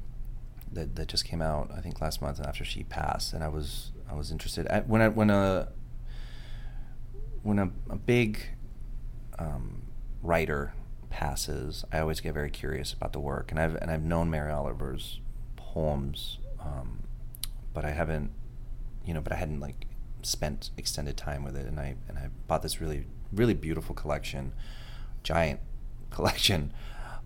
that 0.71 0.95
that 0.95 1.07
just 1.07 1.25
came 1.25 1.41
out. 1.41 1.71
I 1.75 1.81
think 1.81 2.01
last 2.01 2.21
month 2.21 2.39
after 2.39 2.63
she 2.65 2.83
passed, 2.83 3.33
and 3.33 3.43
I 3.43 3.47
was 3.47 3.91
I 4.09 4.15
was 4.15 4.31
interested 4.31 4.67
I, 4.67 4.81
when 4.81 5.01
I 5.01 5.07
when 5.07 5.29
a 5.29 5.69
when 7.43 7.59
a, 7.59 7.69
a 7.89 7.95
big 7.95 8.39
um, 9.39 9.83
writer 10.21 10.73
passes. 11.09 11.85
I 11.91 11.99
always 11.99 12.19
get 12.19 12.33
very 12.33 12.49
curious 12.49 12.93
about 12.93 13.13
the 13.13 13.19
work, 13.19 13.51
and 13.51 13.59
I've 13.59 13.75
and 13.75 13.89
I've 13.89 14.03
known 14.03 14.29
Mary 14.29 14.51
Oliver's 14.51 15.19
poems, 15.55 16.37
um, 16.59 17.03
but 17.73 17.85
I 17.85 17.91
haven't, 17.91 18.31
you 19.05 19.13
know, 19.13 19.21
but 19.21 19.33
I 19.33 19.35
hadn't 19.35 19.59
like 19.59 19.87
spent 20.21 20.71
extended 20.77 21.17
time 21.17 21.43
with 21.43 21.55
it, 21.55 21.65
and 21.65 21.79
I 21.79 21.95
and 22.07 22.17
I 22.17 22.29
bought 22.47 22.61
this 22.61 22.81
really 22.81 23.05
really 23.31 23.53
beautiful 23.53 23.95
collection, 23.95 24.53
giant 25.23 25.59
collection 26.09 26.73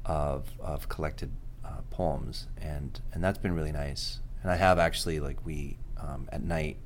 of 0.05 0.47
of 0.59 0.89
collected 0.89 1.31
uh, 1.65 1.81
poems, 1.89 2.47
and 2.61 2.99
and 3.13 3.23
that's 3.23 3.37
been 3.37 3.53
really 3.53 3.71
nice. 3.71 4.19
And 4.41 4.51
I 4.51 4.55
have 4.55 4.79
actually 4.79 5.19
like 5.19 5.45
we 5.45 5.77
um, 5.97 6.29
at 6.31 6.43
night, 6.43 6.77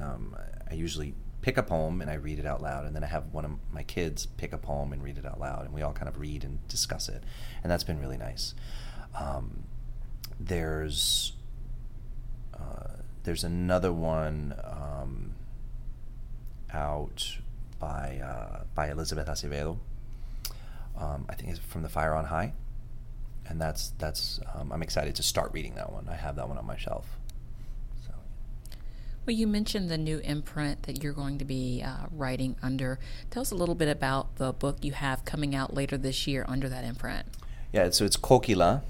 um, 0.00 0.36
I 0.70 0.74
usually 0.74 1.14
pick 1.40 1.56
a 1.56 1.62
poem 1.62 2.00
and 2.00 2.10
I 2.10 2.14
read 2.14 2.38
it 2.38 2.46
out 2.46 2.62
loud, 2.62 2.84
and 2.86 2.94
then 2.94 3.02
I 3.02 3.08
have 3.08 3.32
one 3.32 3.44
of 3.44 3.52
my 3.72 3.82
kids 3.82 4.26
pick 4.26 4.52
a 4.52 4.58
poem 4.58 4.92
and 4.92 5.02
read 5.02 5.18
it 5.18 5.26
out 5.26 5.40
loud, 5.40 5.64
and 5.64 5.74
we 5.74 5.82
all 5.82 5.92
kind 5.92 6.08
of 6.08 6.18
read 6.18 6.44
and 6.44 6.66
discuss 6.68 7.08
it, 7.08 7.22
and 7.62 7.70
that's 7.70 7.84
been 7.84 7.98
really 7.98 8.18
nice. 8.18 8.54
Um, 9.18 9.64
there's 10.38 11.34
there's 13.24 13.44
another 13.44 13.92
one 13.92 14.54
um, 14.64 15.34
out 16.72 17.38
by 17.78 18.20
uh, 18.22 18.64
by 18.74 18.90
Elizabeth 18.90 19.28
Acevedo. 19.28 19.78
Um, 20.98 21.26
I 21.28 21.34
think 21.34 21.50
it's 21.50 21.58
from 21.58 21.82
the 21.82 21.88
Fire 21.88 22.14
on 22.14 22.26
High, 22.26 22.52
and 23.46 23.60
that's 23.60 23.92
that's 23.98 24.40
um, 24.54 24.72
I'm 24.72 24.82
excited 24.82 25.14
to 25.16 25.22
start 25.22 25.52
reading 25.52 25.74
that 25.74 25.92
one. 25.92 26.08
I 26.08 26.16
have 26.16 26.36
that 26.36 26.48
one 26.48 26.58
on 26.58 26.66
my 26.66 26.76
shelf. 26.76 27.06
So 28.06 28.12
Well, 29.26 29.36
you 29.36 29.46
mentioned 29.46 29.88
the 29.88 29.98
new 29.98 30.18
imprint 30.18 30.84
that 30.84 31.02
you're 31.02 31.12
going 31.12 31.38
to 31.38 31.44
be 31.44 31.82
uh, 31.84 32.06
writing 32.10 32.56
under. 32.62 32.98
Tell 33.30 33.42
us 33.42 33.50
a 33.50 33.56
little 33.56 33.74
bit 33.74 33.88
about 33.88 34.36
the 34.36 34.52
book 34.52 34.78
you 34.82 34.92
have 34.92 35.24
coming 35.24 35.54
out 35.54 35.74
later 35.74 35.96
this 35.96 36.26
year 36.26 36.44
under 36.48 36.68
that 36.68 36.84
imprint. 36.84 37.26
Yeah, 37.72 37.88
so 37.90 38.04
it's 38.04 38.16
Kokila 38.16 38.82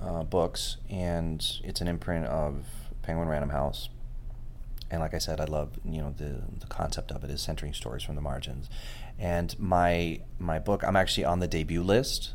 uh, 0.00 0.22
Books, 0.24 0.78
and 0.88 1.44
it's 1.62 1.80
an 1.80 1.88
imprint 1.88 2.26
of 2.26 2.64
Penguin 3.02 3.28
Random 3.28 3.50
House. 3.50 3.88
And 4.90 5.00
like 5.00 5.14
I 5.14 5.18
said, 5.18 5.40
I 5.40 5.44
love 5.44 5.78
you 5.84 6.00
know 6.00 6.14
the 6.16 6.42
the 6.58 6.66
concept 6.66 7.12
of 7.12 7.22
it 7.22 7.30
is 7.30 7.40
centering 7.40 7.72
stories 7.72 8.02
from 8.02 8.16
the 8.16 8.20
margins. 8.20 8.68
And 9.18 9.56
my 9.58 10.20
my 10.38 10.58
book, 10.58 10.82
I'm 10.82 10.96
actually 10.96 11.24
on 11.24 11.38
the 11.38 11.48
debut 11.48 11.82
list, 11.82 12.34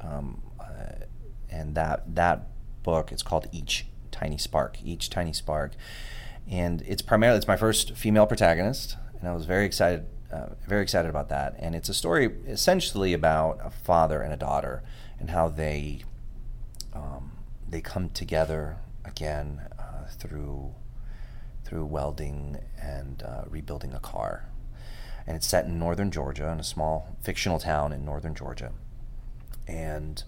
um, 0.00 0.42
uh, 0.60 1.06
and 1.50 1.74
that 1.74 2.14
that 2.14 2.48
book 2.82 3.10
it's 3.10 3.22
called 3.22 3.48
Each 3.50 3.86
Tiny 4.12 4.38
Spark. 4.38 4.78
Each 4.84 5.10
Tiny 5.10 5.32
Spark 5.32 5.72
and 6.48 6.82
it's 6.82 7.02
primarily 7.02 7.38
it's 7.38 7.46
my 7.46 7.56
first 7.56 7.94
female 7.94 8.26
protagonist, 8.26 8.96
and 9.18 9.28
I 9.28 9.34
was 9.34 9.46
very 9.46 9.64
excited, 9.64 10.06
uh, 10.32 10.48
very 10.66 10.82
excited 10.82 11.08
about 11.08 11.28
that. 11.28 11.54
And 11.58 11.74
it's 11.74 11.88
a 11.88 11.94
story 11.94 12.30
essentially 12.46 13.12
about 13.12 13.60
a 13.62 13.70
father 13.70 14.22
and 14.22 14.32
a 14.32 14.36
daughter 14.36 14.82
and 15.18 15.30
how 15.30 15.48
they 15.48 16.02
um, 16.92 17.32
they 17.68 17.80
come 17.80 18.10
together 18.10 18.76
again 19.04 19.62
through 20.10 20.74
through 21.64 21.84
welding 21.84 22.58
and 22.80 23.22
uh, 23.22 23.44
rebuilding 23.48 23.94
a 23.94 24.00
car. 24.00 24.48
And 25.26 25.36
it's 25.36 25.46
set 25.46 25.66
in 25.66 25.78
northern 25.78 26.10
Georgia, 26.10 26.48
in 26.48 26.58
a 26.58 26.64
small 26.64 27.16
fictional 27.22 27.60
town 27.60 27.92
in 27.92 28.04
northern 28.04 28.34
Georgia. 28.34 28.72
And 29.68 30.24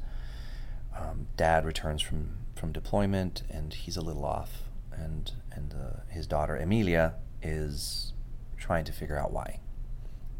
um, 0.97 1.27
dad 1.37 1.65
returns 1.65 2.01
from, 2.01 2.37
from 2.55 2.71
deployment, 2.71 3.43
and 3.51 3.75
he's 3.75 3.97
a 3.97 4.01
little 4.01 4.25
off 4.25 4.63
and 4.97 5.33
and 5.53 5.75
uh, 5.75 6.01
his 6.09 6.27
daughter 6.27 6.57
Emilia 6.57 7.15
is 7.43 8.13
trying 8.57 8.85
to 8.85 8.93
figure 8.93 9.19
out 9.19 9.33
why, 9.33 9.61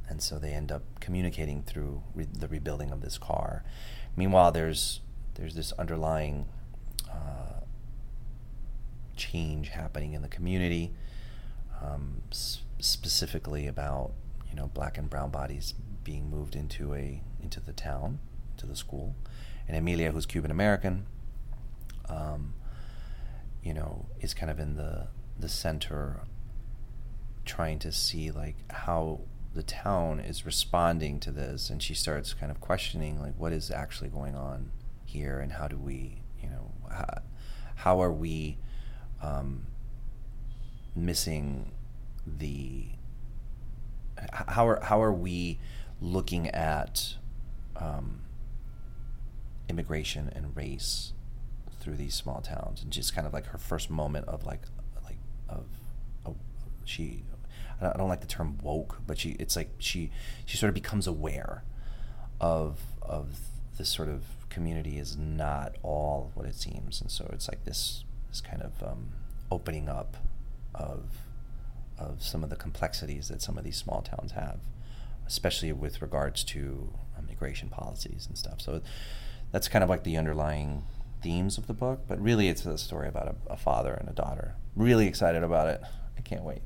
and 0.09 0.23
so 0.23 0.39
they 0.39 0.53
end 0.53 0.73
up 0.73 0.83
communicating 1.01 1.63
through 1.63 2.03
re- 2.15 2.27
the 2.31 2.49
rebuilding 2.49 2.91
of 2.91 3.01
this 3.01 3.19
car. 3.19 3.65
Meanwhile, 4.17 4.53
there's 4.53 5.01
there's 5.35 5.55
this 5.55 5.73
underlying 5.73 6.47
uh, 7.11 7.64
change 9.17 9.69
happening 9.71 10.13
in 10.13 10.23
the 10.23 10.29
community, 10.29 10.93
um, 11.83 12.23
s- 12.31 12.63
specifically 12.79 13.67
about 13.67 14.13
you 14.49 14.57
know 14.57 14.69
black 14.69 14.99
and 14.99 15.09
brown 15.11 15.31
bodies 15.31 15.75
being 16.03 16.31
moved 16.31 16.55
into 16.55 16.95
a 16.95 17.23
into 17.43 17.61
the 17.61 17.73
town, 17.73 18.19
to 18.57 18.67
the 18.67 18.77
school, 18.77 19.15
and 19.67 19.77
Emilia, 19.77 20.13
who's 20.13 20.27
Cuban 20.27 20.51
American. 20.51 21.07
Um, 22.09 22.55
you 23.63 23.73
know, 23.73 24.07
is 24.21 24.35
kind 24.35 24.51
of 24.51 24.61
in 24.61 24.77
the 24.77 25.09
the 25.39 25.49
center, 25.49 26.21
trying 27.45 27.79
to 27.81 27.91
see 27.91 28.31
like 28.31 28.57
how 28.71 29.21
the 29.55 29.63
town 29.63 30.21
is 30.21 30.45
responding 30.45 31.19
to 31.21 31.31
this, 31.31 31.71
and 31.71 31.83
she 31.83 31.95
starts 31.95 32.35
kind 32.35 32.53
of 32.53 32.61
questioning 32.61 33.21
like 33.21 33.35
what 33.39 33.53
is 33.53 33.71
actually 33.71 34.11
going 34.11 34.35
on 34.35 34.71
here, 35.05 35.41
and 35.41 35.53
how 35.53 35.67
do 35.69 35.79
we, 35.79 36.23
you 36.43 36.49
know, 36.51 36.73
how, 36.91 37.23
how 37.77 38.03
are 38.03 38.13
we 38.13 38.59
um, 39.25 39.67
missing 40.95 41.73
the 42.27 42.87
how 44.47 44.67
are 44.67 44.81
how 44.83 45.03
are 45.03 45.13
we 45.13 45.59
looking 46.01 46.49
at 46.49 47.17
um, 47.77 48.21
immigration 49.69 50.31
and 50.35 50.57
race 50.57 51.13
through 51.81 51.97
these 51.97 52.15
small 52.15 52.41
towns? 52.41 52.83
And 52.83 52.93
just 52.93 53.15
kind 53.15 53.27
of 53.27 53.33
like 53.33 53.47
her 53.47 53.59
first 53.59 53.91
moment 53.91 54.29
of 54.29 54.45
like 54.45 54.63
like 55.05 55.19
of, 55.49 55.67
of 56.25 56.37
she 56.85 57.23
I 57.81 57.85
don't, 57.85 57.95
I 57.95 57.99
don't 57.99 58.09
like 58.09 58.21
the 58.21 58.27
term 58.27 58.59
woke 58.63 59.01
but 59.07 59.19
she 59.19 59.31
it's 59.41 59.57
like 59.57 59.71
she 59.79 60.11
she 60.45 60.57
sort 60.57 60.69
of 60.69 60.75
becomes 60.75 61.07
aware 61.07 61.65
of 62.41 62.81
of 63.03 63.39
this 63.77 63.89
sort 63.89 64.09
of 64.09 64.25
community 64.49 64.99
is 64.99 65.17
not 65.17 65.75
all 65.83 66.31
what 66.35 66.47
it 66.47 66.55
seems. 66.55 67.01
And 67.01 67.11
so 67.11 67.29
it's 67.33 67.49
like 67.49 67.65
this 67.65 68.05
this 68.35 68.41
kind 68.41 68.63
of 68.63 68.83
um, 68.83 69.11
opening 69.51 69.89
up 69.89 70.17
of 70.75 71.05
of 71.97 72.21
some 72.21 72.43
of 72.43 72.51
the 72.51 72.57
complexities 72.57 73.29
that 73.29 73.41
some 73.41 73.57
of 73.57 73.63
these 73.63 73.77
small 73.77 74.03
towns 74.03 74.33
have 74.33 74.59
especially 75.27 75.73
with 75.73 76.03
regards 76.03 76.43
to 76.43 76.93
immigration 77.17 77.69
policies 77.69 78.27
and 78.27 78.37
stuff 78.37 78.61
so 78.61 78.81
that's 79.53 79.69
kind 79.69 79.85
of 79.85 79.89
like 79.89 80.03
the 80.03 80.17
underlying 80.17 80.83
themes 81.25 81.57
of 81.57 81.67
the 81.67 81.73
book, 81.73 82.01
but 82.07 82.21
really 82.21 82.49
it's 82.49 82.67
a 82.67 82.77
story 82.77 83.09
about 83.09 83.29
a, 83.29 83.53
a 83.53 83.57
father 83.57 83.95
and 83.95 84.09
a 84.09 84.13
daughter. 84.13 84.57
Really 84.77 85.07
excited 85.07 85.43
about 85.43 85.69
it. 85.69 85.81
I 86.19 86.21
can't 86.21 86.45
wait. 86.45 86.61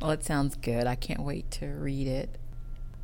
Well, 0.00 0.12
it 0.12 0.24
sounds 0.24 0.56
good. 0.56 0.86
I 0.86 0.94
can't 0.94 1.22
wait 1.22 1.50
to 1.52 1.66
read 1.66 2.06
it. 2.06 2.38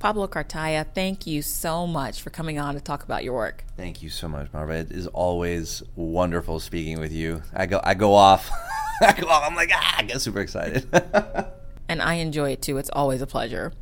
Pablo 0.02 0.26
Cartaya, 0.26 0.84
thank 0.84 1.28
you 1.28 1.42
so 1.42 1.86
much 1.86 2.22
for 2.22 2.30
coming 2.30 2.58
on 2.58 2.74
to 2.74 2.80
talk 2.80 3.04
about 3.04 3.22
your 3.22 3.34
work. 3.34 3.62
Thank 3.76 4.02
you 4.02 4.10
so 4.10 4.26
much, 4.26 4.52
Marva. 4.52 4.72
It 4.72 4.90
is 4.90 5.06
always 5.06 5.80
wonderful 5.94 6.58
speaking 6.58 6.98
with 6.98 7.12
you. 7.12 7.40
I 7.54 7.66
go, 7.66 7.80
I 7.84 7.94
go 7.94 8.12
off. 8.12 8.50
I 9.00 9.12
go 9.12 9.28
off. 9.28 9.44
I'm 9.46 9.54
like, 9.54 9.70
ah, 9.72 9.94
I 9.98 10.02
get 10.02 10.20
super 10.20 10.40
excited. 10.40 10.88
and 11.88 12.02
I 12.02 12.14
enjoy 12.14 12.50
it 12.50 12.62
too. 12.62 12.78
It's 12.78 12.90
always 12.92 13.22
a 13.22 13.28
pleasure. 13.28 13.74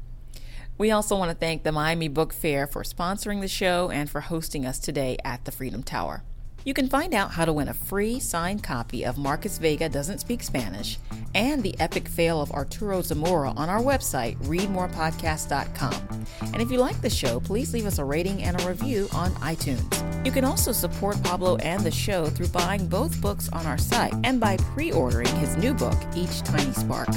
We 0.77 0.91
also 0.91 1.17
want 1.17 1.31
to 1.31 1.35
thank 1.35 1.63
the 1.63 1.73
Miami 1.73 2.09
Book 2.09 2.35
Fair 2.35 2.67
for 2.67 2.83
sponsoring 2.83 3.41
the 3.41 3.49
show 3.49 3.89
and 3.89 4.11
for 4.11 4.21
hosting 4.21 4.67
us 4.67 4.79
today 4.79 5.17
at 5.25 5.47
the 5.47 5.53
Freedom 5.53 5.83
Tower. 5.83 6.23
You 6.65 6.75
can 6.75 6.89
find 6.89 7.15
out 7.15 7.31
how 7.31 7.47
to 7.47 7.53
win 7.53 7.69
a 7.69 7.75
free 7.75 8.21
signed 8.21 8.63
copy 8.63 9.05
of 9.05 9.17
Marcus 9.17 9.57
Vega 9.57 9.89
Doesn't 9.89 10.19
Speak 10.19 10.43
Spanish 10.43 10.99
and 11.35 11.63
The 11.63 11.79
Epic 11.81 12.07
Fail 12.07 12.41
of 12.41 12.53
Arturo 12.53 13.01
Zamora 13.01 13.51
on 13.51 13.71
our 13.71 13.81
website, 13.81 14.37
readmorepodcast.com. 14.43 16.27
And 16.53 16.61
if 16.61 16.71
you 16.71 16.79
like 16.79 17.01
the 17.01 17.09
show, 17.09 17.41
please 17.41 17.73
leave 17.73 17.87
us 17.87 17.99
a 17.99 18.05
rating 18.05 18.43
and 18.43 18.61
a 18.61 18.69
review 18.69 19.09
on 19.13 19.31
iTunes. 19.37 20.27
You 20.27 20.33
can 20.33 20.45
also 20.45 20.73
support 20.73 21.23
Pablo 21.23 21.57
and 21.57 21.83
the 21.83 21.91
show 21.91 22.27
through 22.27 22.49
buying 22.49 22.87
both 22.87 23.19
books 23.23 23.49
on 23.51 23.65
our 23.65 23.79
site 23.79 24.13
and 24.25 24.39
by 24.39 24.59
pre 24.59 24.93
ordering 24.93 25.35
his 25.37 25.57
new 25.57 25.73
book, 25.73 25.99
Each 26.15 26.43
Tiny 26.43 26.73
Spark. 26.73 27.09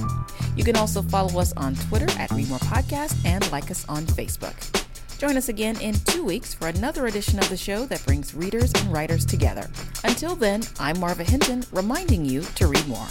You 0.56 0.64
can 0.64 0.78
also 0.78 1.02
follow 1.02 1.40
us 1.42 1.52
on 1.58 1.76
Twitter 1.76 2.10
at 2.18 2.32
Read 2.32 2.48
More 2.48 2.60
Podcast 2.60 3.26
and 3.26 3.52
like 3.52 3.70
us 3.72 3.86
on 3.90 4.06
Facebook. 4.06 4.83
Join 5.24 5.38
us 5.38 5.48
again 5.48 5.80
in 5.80 5.96
two 6.04 6.26
weeks 6.26 6.54
for 6.54 6.68
another 6.68 7.08
edition 7.08 7.40
of 7.40 7.48
the 7.48 7.56
show 7.56 7.86
that 7.86 8.06
brings 8.06 8.34
readers 8.34 8.74
and 8.76 8.92
writers 8.92 9.26
together. 9.26 9.70
Until 10.04 10.36
then, 10.36 10.64
I'm 10.82 11.00
Marva 11.00 11.24
Hinton, 11.24 11.64
reminding 11.72 12.26
you 12.26 12.42
to 12.56 12.68
read 12.68 12.86
more. 12.90 13.08